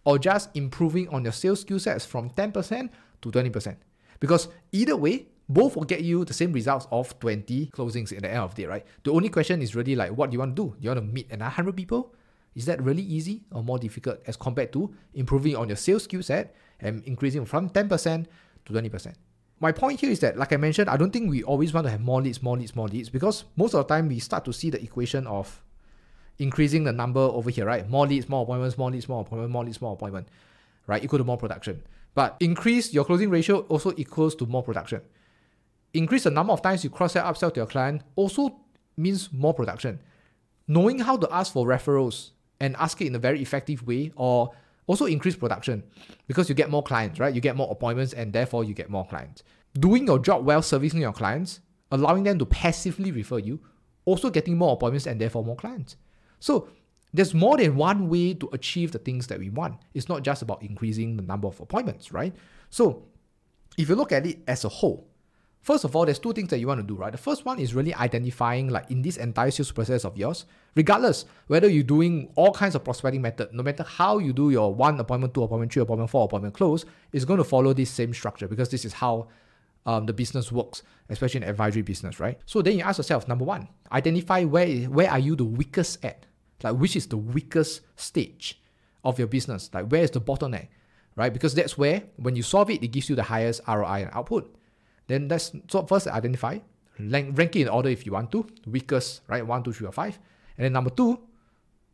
or 0.05 0.17
just 0.17 0.49
improving 0.55 1.07
on 1.09 1.23
your 1.23 1.33
sales 1.33 1.61
skill 1.61 1.77
sets 1.77 2.03
from 2.03 2.31
10% 2.31 2.89
to 3.21 3.31
20%. 3.31 3.75
Because 4.19 4.47
either 4.71 4.97
way, 4.97 5.27
both 5.53 5.75
will 5.75 5.83
get 5.83 6.01
you 6.01 6.25
the 6.25 6.33
same 6.33 6.53
results 6.53 6.87
of 6.91 7.17
20 7.19 7.67
closings 7.67 8.15
at 8.15 8.21
the 8.21 8.29
end 8.29 8.39
of 8.39 8.55
the 8.55 8.63
day, 8.63 8.67
right? 8.67 8.85
The 9.03 9.11
only 9.11 9.29
question 9.29 9.61
is 9.61 9.75
really 9.75 9.95
like, 9.95 10.11
what 10.11 10.29
do 10.29 10.35
you 10.35 10.39
want 10.39 10.55
to 10.55 10.63
do? 10.63 10.69
Do 10.71 10.83
you 10.83 10.89
want 10.89 10.99
to 10.99 11.13
meet 11.13 11.27
another 11.31 11.49
100 11.49 11.75
people? 11.75 12.13
Is 12.55 12.65
that 12.65 12.81
really 12.81 13.03
easy 13.03 13.43
or 13.51 13.63
more 13.63 13.79
difficult 13.79 14.19
as 14.27 14.35
compared 14.35 14.73
to 14.73 14.93
improving 15.13 15.55
on 15.55 15.67
your 15.69 15.77
sales 15.77 16.03
skill 16.03 16.21
set 16.21 16.55
and 16.79 17.03
increasing 17.05 17.45
from 17.45 17.69
10% 17.69 18.25
to 18.65 18.73
20%? 18.73 19.13
my 19.61 19.71
point 19.71 19.99
here 19.99 20.09
is 20.09 20.19
that, 20.21 20.37
like 20.37 20.51
I 20.51 20.57
mentioned, 20.57 20.89
I 20.89 20.97
don't 20.97 21.13
think 21.13 21.29
we 21.29 21.43
always 21.43 21.71
want 21.71 21.85
to 21.85 21.91
have 21.91 22.01
more 22.01 22.19
leads, 22.19 22.41
more 22.41 22.57
leads, 22.57 22.75
more 22.75 22.87
leads, 22.87 23.09
because 23.09 23.45
most 23.55 23.75
of 23.75 23.87
the 23.87 23.93
time 23.93 24.07
we 24.07 24.17
start 24.17 24.43
to 24.45 24.53
see 24.53 24.71
the 24.71 24.81
equation 24.81 25.27
of 25.27 25.61
increasing 26.39 26.83
the 26.83 26.91
number 26.91 27.19
over 27.19 27.51
here, 27.51 27.65
right? 27.65 27.87
More 27.87 28.07
leads, 28.07 28.27
more 28.27 28.41
appointments, 28.41 28.75
more 28.75 28.89
leads, 28.89 29.07
more 29.07 29.21
appointment, 29.21 29.51
more 29.51 29.63
leads, 29.63 29.79
more 29.79 29.93
appointment, 29.93 30.27
right? 30.87 31.03
Equal 31.03 31.19
to 31.19 31.23
more 31.23 31.37
production. 31.37 31.83
But 32.15 32.37
increase 32.39 32.91
your 32.91 33.05
closing 33.05 33.29
ratio 33.29 33.59
also 33.61 33.93
equals 33.97 34.33
to 34.35 34.47
more 34.47 34.63
production. 34.63 35.01
Increase 35.93 36.23
the 36.23 36.31
number 36.31 36.53
of 36.53 36.61
times 36.61 36.83
you 36.83 36.89
cross 36.89 37.13
sell, 37.13 37.31
upsell 37.31 37.53
to 37.53 37.59
your 37.59 37.67
client 37.67 38.01
also 38.15 38.57
means 38.97 39.31
more 39.33 39.53
production. 39.53 39.99
Knowing 40.67 40.99
how 40.99 41.17
to 41.17 41.27
ask 41.33 41.51
for 41.53 41.65
referrals 41.65 42.31
and 42.59 42.75
ask 42.77 43.01
it 43.01 43.07
in 43.07 43.15
a 43.15 43.19
very 43.19 43.41
effective 43.41 43.85
way 43.85 44.11
or 44.15 44.51
also 44.87 45.05
increase 45.05 45.35
production 45.35 45.83
because 46.27 46.47
you 46.47 46.55
get 46.55 46.69
more 46.69 46.83
clients, 46.83 47.19
right? 47.19 47.33
You 47.33 47.41
get 47.41 47.55
more 47.55 47.69
appointments 47.71 48.13
and 48.13 48.31
therefore 48.31 48.63
you 48.63 48.73
get 48.73 48.89
more 48.89 49.05
clients. 49.05 49.43
Doing 49.73 50.07
your 50.07 50.19
job 50.19 50.45
well, 50.45 50.61
servicing 50.61 51.01
your 51.01 51.13
clients, 51.13 51.59
allowing 51.91 52.23
them 52.23 52.39
to 52.39 52.45
passively 52.45 53.11
refer 53.11 53.39
you, 53.39 53.59
also 54.05 54.29
getting 54.29 54.57
more 54.57 54.73
appointments 54.73 55.07
and 55.07 55.19
therefore 55.19 55.43
more 55.43 55.55
clients. 55.55 55.97
So 56.39 56.69
there's 57.13 57.33
more 57.33 57.57
than 57.57 57.75
one 57.75 58.09
way 58.09 58.33
to 58.35 58.49
achieve 58.53 58.91
the 58.91 58.99
things 58.99 59.27
that 59.27 59.39
we 59.39 59.49
want. 59.49 59.75
It's 59.93 60.07
not 60.07 60.23
just 60.23 60.41
about 60.41 60.61
increasing 60.63 61.17
the 61.17 61.23
number 61.23 61.47
of 61.47 61.59
appointments, 61.59 62.11
right? 62.11 62.33
So 62.69 63.03
if 63.77 63.89
you 63.89 63.95
look 63.95 64.11
at 64.11 64.25
it 64.25 64.39
as 64.47 64.63
a 64.63 64.69
whole, 64.69 65.10
First 65.61 65.83
of 65.83 65.95
all, 65.95 66.05
there's 66.05 66.17
two 66.17 66.33
things 66.33 66.49
that 66.49 66.59
you 66.59 66.67
want 66.67 66.79
to 66.81 66.85
do, 66.85 66.95
right? 66.95 67.11
The 67.11 67.19
first 67.19 67.45
one 67.45 67.59
is 67.59 67.75
really 67.75 67.93
identifying, 67.93 68.69
like 68.69 68.89
in 68.89 69.03
this 69.03 69.17
entire 69.17 69.51
sales 69.51 69.71
process 69.71 70.03
of 70.03 70.17
yours, 70.17 70.45
regardless 70.75 71.25
whether 71.47 71.67
you're 71.67 71.83
doing 71.83 72.31
all 72.35 72.51
kinds 72.51 72.73
of 72.73 72.83
prospecting 72.83 73.21
method, 73.21 73.53
no 73.53 73.61
matter 73.61 73.83
how 73.83 74.17
you 74.17 74.33
do 74.33 74.49
your 74.49 74.73
one 74.73 74.99
appointment, 74.99 75.35
two 75.35 75.43
appointment, 75.43 75.71
three 75.71 75.83
appointment, 75.83 76.09
four 76.09 76.25
appointment 76.25 76.55
close, 76.55 76.85
it's 77.13 77.25
going 77.25 77.37
to 77.37 77.43
follow 77.43 77.73
this 77.73 77.91
same 77.91 78.11
structure 78.11 78.47
because 78.47 78.69
this 78.69 78.85
is 78.85 78.93
how 78.93 79.27
um, 79.85 80.07
the 80.07 80.13
business 80.13 80.51
works, 80.51 80.81
especially 81.09 81.43
in 81.43 81.49
advisory 81.49 81.83
business, 81.83 82.19
right? 82.19 82.39
So 82.47 82.63
then 82.63 82.77
you 82.77 82.83
ask 82.83 82.97
yourself, 82.97 83.27
number 83.27 83.45
one, 83.45 83.67
identify 83.91 84.43
where 84.43 84.67
where 84.83 85.11
are 85.11 85.19
you 85.19 85.35
the 85.35 85.45
weakest 85.45 86.03
at, 86.03 86.25
like 86.63 86.75
which 86.75 86.95
is 86.95 87.05
the 87.07 87.17
weakest 87.17 87.81
stage 87.95 88.59
of 89.03 89.19
your 89.19 89.27
business, 89.27 89.69
like 89.73 89.87
where 89.87 90.03
is 90.03 90.11
the 90.11 90.21
bottleneck, 90.21 90.69
right? 91.15 91.31
Because 91.31 91.53
that's 91.53 91.77
where 91.77 92.03
when 92.17 92.35
you 92.35 92.41
solve 92.41 92.69
it, 92.71 92.83
it 92.83 92.87
gives 92.87 93.09
you 93.09 93.15
the 93.15 93.23
highest 93.23 93.61
ROI 93.67 94.03
and 94.03 94.09
output. 94.13 94.55
Then 95.11 95.27
let's 95.27 95.51
so 95.67 95.85
first 95.85 96.07
identify, 96.07 96.59
rank, 96.97 97.37
rank 97.37 97.55
it 97.57 97.63
in 97.63 97.67
order 97.67 97.89
if 97.89 98.05
you 98.05 98.13
want 98.13 98.31
to, 98.31 98.47
weakest, 98.65 99.21
right? 99.27 99.45
One, 99.45 99.61
two, 99.61 99.73
three, 99.73 99.85
or 99.85 99.91
five. 99.91 100.17
And 100.57 100.63
then 100.63 100.71
number 100.71 100.89
two, 100.89 101.19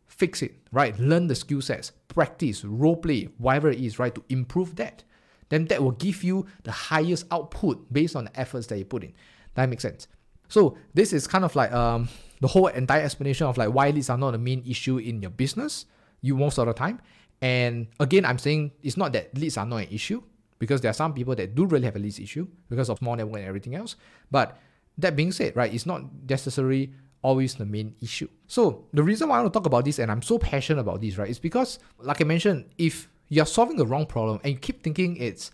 fix 0.05 0.43
it, 0.43 0.53
right? 0.71 0.97
Learn 1.00 1.25
the 1.25 1.33
skill 1.33 1.62
sets, 1.62 1.93
practice, 2.09 2.63
role 2.63 2.95
play, 2.95 3.29
whatever 3.39 3.71
it 3.71 3.79
is, 3.79 3.97
right? 3.97 4.13
To 4.13 4.24
improve 4.29 4.75
that. 4.75 5.03
Then 5.50 5.65
that 5.65 5.81
will 5.81 5.93
give 5.93 6.24
you 6.24 6.45
the 6.62 6.71
highest 6.71 7.25
output 7.31 7.91
based 7.91 8.15
on 8.15 8.25
the 8.25 8.39
efforts 8.39 8.67
that 8.67 8.77
you 8.77 8.86
put 8.86 9.03
in. 9.03 9.13
That 9.55 9.67
makes 9.67 9.81
sense. 9.81 10.07
So 10.47 10.77
this 10.93 11.12
is 11.12 11.25
kind 11.25 11.43
of 11.43 11.55
like 11.55 11.71
um 11.71 12.09
the 12.39 12.47
whole 12.47 12.67
entire 12.67 13.01
explanation 13.01 13.47
of 13.47 13.57
like 13.57 13.69
why 13.69 13.89
leads 13.89 14.12
are 14.12 14.17
not 14.17 14.31
the 14.31 14.38
main 14.38 14.63
issue 14.67 15.00
in 15.00 15.24
your 15.24 15.31
business, 15.31 15.88
you 16.21 16.38
most 16.38 16.59
of 16.59 16.67
the 16.67 16.74
time. 16.74 17.01
And 17.41 17.88
again, 18.00 18.25
I'm 18.25 18.38
saying 18.38 18.74
it's 18.83 18.95
not 18.95 19.13
that 19.13 19.36
leads 19.36 19.57
are 19.57 19.65
not 19.65 19.77
an 19.77 19.88
issue 19.89 20.21
because 20.60 20.82
there 20.82 20.90
are 20.90 20.94
some 20.94 21.14
people 21.14 21.36
that 21.36 21.56
do 21.56 21.66
really 21.66 21.86
have 21.86 21.96
a 21.96 22.00
leads 22.00 22.20
issue 22.20 22.48
because 22.70 22.90
of 22.90 22.98
small 22.98 23.16
network 23.16 23.40
and 23.40 23.48
everything 23.48 23.76
else. 23.76 23.96
But 24.32 24.58
that 24.98 25.16
being 25.16 25.32
said, 25.32 25.56
right, 25.56 25.74
it's 25.74 25.86
not 25.86 26.02
necessarily 26.28 26.92
always 27.22 27.56
the 27.56 27.66
main 27.66 27.96
issue. 28.02 28.28
So 28.48 28.86
the 28.94 29.04
reason 29.04 29.30
why 29.30 29.38
I 29.38 29.42
want 29.42 29.54
to 29.54 29.58
talk 29.58 29.66
about 29.66 29.86
this 29.86 30.00
and 30.00 30.12
I'm 30.12 30.22
so 30.22 30.38
passionate 30.40 30.82
about 30.82 31.02
this, 31.02 31.18
right, 31.18 31.30
is 31.30 31.40
because 31.40 31.80
like 32.00 32.22
I 32.22 32.24
mentioned, 32.24 32.70
if 32.78 33.10
you're 33.30 33.46
solving 33.46 33.78
the 33.78 33.86
wrong 33.86 34.06
problem 34.06 34.40
and 34.44 34.54
you 34.54 34.60
keep 34.60 34.84
thinking 34.84 35.18
it's 35.18 35.52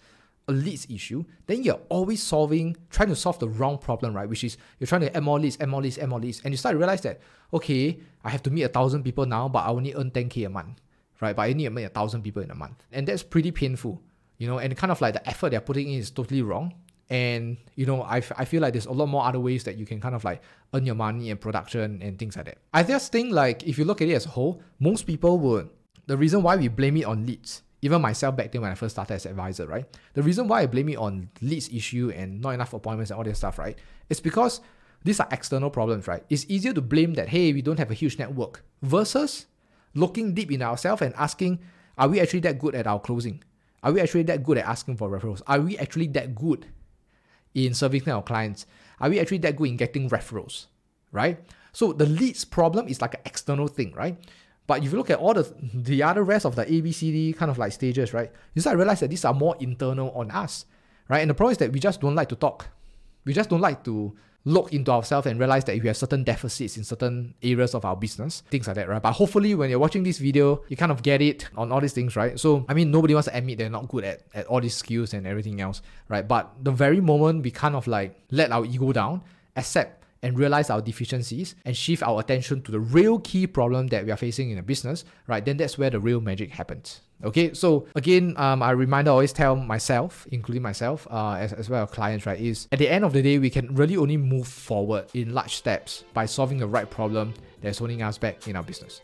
a 0.47 0.51
leads 0.51 0.87
issue, 0.89 1.23
then 1.47 1.63
you're 1.63 1.79
always 1.89 2.21
solving, 2.21 2.75
trying 2.89 3.09
to 3.09 3.15
solve 3.15 3.39
the 3.39 3.47
wrong 3.47 3.77
problem, 3.77 4.15
right? 4.15 4.27
Which 4.27 4.43
is 4.43 4.57
you're 4.79 4.87
trying 4.87 5.01
to 5.01 5.15
add 5.15 5.23
more 5.23 5.39
leads, 5.39 5.57
add 5.59 5.69
more 5.69 5.81
leads, 5.81 5.97
add 5.97 6.09
more 6.09 6.19
leads. 6.19 6.41
And 6.43 6.53
you 6.53 6.57
start 6.57 6.73
to 6.73 6.77
realize 6.77 7.01
that, 7.01 7.21
okay, 7.53 7.99
I 8.23 8.29
have 8.29 8.43
to 8.43 8.51
meet 8.51 8.63
a 8.63 8.69
thousand 8.69 9.03
people 9.03 9.25
now, 9.25 9.47
but 9.47 9.59
I 9.59 9.69
only 9.69 9.93
earn 9.93 10.11
10K 10.11 10.45
a 10.45 10.49
month, 10.49 10.81
right? 11.21 11.35
But 11.35 11.43
I 11.43 11.53
need 11.53 11.65
to 11.65 11.69
meet 11.69 11.85
a 11.85 11.89
thousand 11.89 12.23
people 12.23 12.41
in 12.41 12.51
a 12.51 12.55
month. 12.55 12.83
And 12.91 13.07
that's 13.07 13.23
pretty 13.23 13.51
painful 13.51 14.01
you 14.43 14.49
know, 14.49 14.59
and 14.59 14.75
kind 14.75 14.91
of 14.91 14.99
like 14.99 15.13
the 15.13 15.25
effort 15.25 15.51
they're 15.51 15.61
putting 15.61 15.89
in 15.89 15.99
is 15.99 16.11
totally 16.11 16.41
wrong. 16.41 16.73
And, 17.09 17.55
you 17.75 17.85
know, 17.85 18.01
I, 18.03 18.17
I 18.35 18.43
feel 18.43 18.61
like 18.61 18.73
there's 18.73 18.87
a 18.87 18.91
lot 18.91 19.05
more 19.05 19.23
other 19.23 19.39
ways 19.39 19.63
that 19.63 19.77
you 19.77 19.85
can 19.85 20.01
kind 20.01 20.13
of 20.13 20.25
like 20.25 20.41
earn 20.73 20.85
your 20.85 20.95
money 20.95 21.31
and 21.31 21.39
production 21.39 22.01
and 22.01 22.19
things 22.19 22.35
like 22.35 22.47
that. 22.47 22.57
I 22.73 22.83
just 22.83 23.09
think 23.13 23.31
like 23.31 23.63
if 23.63 23.77
you 23.77 23.85
look 23.85 24.01
at 24.01 24.09
it 24.09 24.13
as 24.15 24.25
a 24.25 24.29
whole, 24.29 24.61
most 24.81 25.07
people 25.07 25.39
would, 25.39 25.69
the 26.07 26.17
reason 26.17 26.43
why 26.43 26.57
we 26.57 26.67
blame 26.67 26.97
it 26.97 27.05
on 27.05 27.25
leads, 27.25 27.61
even 27.81 28.01
myself 28.01 28.35
back 28.35 28.51
then 28.51 28.61
when 28.61 28.71
I 28.71 28.75
first 28.75 28.95
started 28.95 29.13
as 29.13 29.25
advisor, 29.25 29.65
right? 29.65 29.85
The 30.13 30.21
reason 30.21 30.49
why 30.49 30.63
I 30.63 30.65
blame 30.65 30.89
it 30.89 30.97
on 30.97 31.29
leads 31.41 31.69
issue 31.69 32.11
and 32.13 32.41
not 32.41 32.49
enough 32.49 32.73
appointments 32.73 33.11
and 33.11 33.17
all 33.17 33.23
this 33.23 33.37
stuff, 33.37 33.57
right? 33.57 33.77
It's 34.09 34.19
because 34.19 34.59
these 35.05 35.21
are 35.21 35.27
external 35.31 35.69
problems, 35.69 36.05
right? 36.05 36.25
It's 36.29 36.45
easier 36.49 36.73
to 36.73 36.81
blame 36.81 37.13
that, 37.13 37.29
hey, 37.29 37.53
we 37.53 37.61
don't 37.61 37.79
have 37.79 37.91
a 37.91 37.93
huge 37.93 38.19
network 38.19 38.61
versus 38.81 39.45
looking 39.93 40.33
deep 40.33 40.51
in 40.51 40.61
ourselves 40.61 41.01
and 41.01 41.15
asking, 41.15 41.59
are 41.97 42.09
we 42.09 42.19
actually 42.19 42.41
that 42.41 42.59
good 42.59 42.75
at 42.75 42.87
our 42.87 42.99
closing? 42.99 43.41
Are 43.83 43.91
we 43.91 44.01
actually 44.01 44.23
that 44.23 44.43
good 44.43 44.57
at 44.57 44.65
asking 44.65 44.97
for 44.97 45.09
referrals? 45.09 45.41
Are 45.45 45.59
we 45.59 45.77
actually 45.77 46.07
that 46.07 46.33
good 46.33 46.65
in 47.53 47.73
servicing 47.73 48.13
our 48.13 48.23
clients? 48.23 48.65
Are 48.99 49.09
we 49.09 49.19
actually 49.19 49.39
that 49.39 49.55
good 49.55 49.69
in 49.69 49.77
getting 49.77 50.09
referrals? 50.09 50.67
Right? 51.11 51.43
So 51.73 51.91
the 51.91 52.05
leads 52.05 52.45
problem 52.45 52.87
is 52.87 53.01
like 53.01 53.15
an 53.15 53.21
external 53.25 53.67
thing, 53.67 53.93
right? 53.93 54.17
But 54.65 54.83
if 54.83 54.91
you 54.91 54.97
look 54.97 55.09
at 55.09 55.19
all 55.19 55.33
the 55.33 55.53
the 55.73 56.03
other 56.03 56.23
rest 56.23 56.45
of 56.45 56.55
the 56.55 56.65
ABCD 56.65 57.35
kind 57.35 57.51
of 57.51 57.57
like 57.57 57.73
stages, 57.73 58.13
right, 58.13 58.31
you 58.53 58.61
start 58.61 58.75
to 58.75 58.77
realize 58.77 59.01
that 59.01 59.09
these 59.09 59.25
are 59.25 59.33
more 59.33 59.57
internal 59.59 60.11
on 60.11 60.31
us, 60.31 60.65
right? 61.09 61.19
And 61.19 61.29
the 61.29 61.33
problem 61.33 61.51
is 61.51 61.57
that 61.57 61.73
we 61.73 61.79
just 61.79 61.99
don't 61.99 62.15
like 62.15 62.29
to 62.29 62.35
talk. 62.35 62.69
We 63.25 63.33
just 63.33 63.49
don't 63.49 63.61
like 63.61 63.83
to 63.83 64.15
look 64.45 64.73
into 64.73 64.91
ourselves 64.91 65.27
and 65.27 65.39
realize 65.39 65.63
that 65.65 65.79
we 65.81 65.87
have 65.87 65.97
certain 65.97 66.23
deficits 66.23 66.77
in 66.77 66.83
certain 66.83 67.33
areas 67.41 67.73
of 67.73 67.85
our 67.85 67.95
business, 67.95 68.43
things 68.51 68.67
like 68.67 68.75
that, 68.75 68.89
right? 68.89 69.01
But 69.01 69.13
hopefully, 69.13 69.55
when 69.55 69.69
you're 69.69 69.79
watching 69.79 70.03
this 70.03 70.17
video, 70.17 70.63
you 70.67 70.75
kind 70.75 70.91
of 70.91 71.01
get 71.01 71.21
it 71.21 71.49
on 71.55 71.71
all 71.71 71.79
these 71.79 71.93
things, 71.93 72.15
right? 72.15 72.39
So, 72.39 72.65
I 72.67 72.73
mean, 72.73 72.91
nobody 72.91 73.13
wants 73.13 73.29
to 73.29 73.37
admit 73.37 73.57
they're 73.57 73.69
not 73.69 73.87
good 73.87 74.03
at, 74.03 74.23
at 74.33 74.45
all 74.47 74.59
these 74.59 74.75
skills 74.75 75.13
and 75.13 75.25
everything 75.25 75.61
else, 75.61 75.81
right? 76.09 76.27
But 76.27 76.51
the 76.61 76.71
very 76.71 76.99
moment 76.99 77.43
we 77.43 77.51
kind 77.51 77.75
of 77.75 77.87
like 77.87 78.21
let 78.31 78.51
our 78.51 78.65
ego 78.65 78.91
down, 78.91 79.21
accept 79.55 80.03
and 80.21 80.39
realize 80.39 80.69
our 80.69 80.81
deficiencies 80.81 81.55
and 81.65 81.75
shift 81.75 82.01
our 82.01 82.19
attention 82.21 82.61
to 82.63 82.71
the 82.71 82.79
real 82.79 83.19
key 83.19 83.45
problem 83.45 83.87
that 83.87 84.05
we 84.05 84.11
are 84.11 84.17
facing 84.17 84.51
in 84.51 84.57
a 84.57 84.63
business, 84.63 85.03
right? 85.27 85.43
Then 85.43 85.57
that's 85.57 85.77
where 85.77 85.89
the 85.89 85.99
real 85.99 86.21
magic 86.21 86.51
happens. 86.51 87.01
Okay, 87.23 87.53
so 87.53 87.87
again, 87.95 88.33
um, 88.35 88.61
I 88.61 88.73
always 89.07 89.31
tell 89.31 89.55
myself, 89.55 90.27
including 90.31 90.61
myself, 90.61 91.07
uh, 91.09 91.35
as, 91.39 91.53
as 91.53 91.69
well 91.69 91.83
as 91.83 91.89
clients, 91.89 92.25
right, 92.25 92.39
is 92.39 92.67
at 92.73 92.79
the 92.79 92.89
end 92.89 93.05
of 93.05 93.13
the 93.13 93.21
day, 93.21 93.39
we 93.39 93.49
can 93.49 93.73
really 93.75 93.95
only 93.95 94.17
move 94.17 94.45
forward 94.45 95.05
in 95.13 95.33
large 95.33 95.55
steps 95.55 96.03
by 96.13 96.25
solving 96.25 96.57
the 96.57 96.67
right 96.67 96.89
problem 96.89 97.33
that's 97.61 97.77
holding 97.77 98.01
us 98.01 98.17
back 98.17 98.45
in 98.49 98.57
our 98.57 98.63
business. 98.63 98.99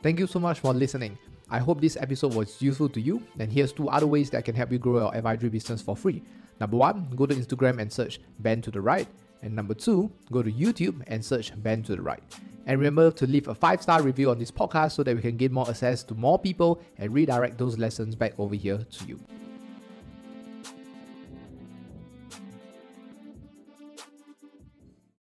Thank 0.00 0.20
you 0.20 0.28
so 0.28 0.38
much 0.38 0.60
for 0.60 0.72
listening. 0.72 1.18
I 1.50 1.58
hope 1.58 1.80
this 1.80 1.96
episode 1.96 2.34
was 2.34 2.62
useful 2.62 2.88
to 2.90 3.00
you. 3.00 3.22
And 3.40 3.50
here's 3.50 3.72
two 3.72 3.88
other 3.88 4.06
ways 4.06 4.30
that 4.30 4.44
can 4.44 4.54
help 4.54 4.70
you 4.70 4.78
grow 4.78 5.00
your 5.00 5.16
advisory 5.16 5.48
business 5.48 5.82
for 5.82 5.96
free. 5.96 6.22
Number 6.60 6.76
one, 6.76 7.08
go 7.16 7.26
to 7.26 7.34
Instagram 7.34 7.80
and 7.80 7.92
search 7.92 8.20
Ben 8.38 8.62
to 8.62 8.70
the 8.70 8.80
Right. 8.80 9.08
And 9.42 9.54
number 9.54 9.74
two, 9.74 10.10
go 10.32 10.42
to 10.42 10.50
YouTube 10.50 11.02
and 11.06 11.24
search 11.24 11.52
Ben 11.62 11.82
to 11.84 11.96
the 11.96 12.02
Right. 12.02 12.22
And 12.66 12.80
remember 12.80 13.10
to 13.12 13.26
leave 13.26 13.48
a 13.48 13.54
five 13.54 13.80
star 13.82 14.02
review 14.02 14.30
on 14.30 14.38
this 14.38 14.50
podcast 14.50 14.92
so 14.92 15.02
that 15.04 15.14
we 15.14 15.22
can 15.22 15.36
gain 15.36 15.52
more 15.52 15.68
access 15.68 16.02
to 16.04 16.14
more 16.14 16.38
people 16.38 16.80
and 16.98 17.12
redirect 17.12 17.58
those 17.58 17.78
lessons 17.78 18.16
back 18.16 18.34
over 18.38 18.54
here 18.54 18.78
to 18.78 19.04
you. 19.06 19.20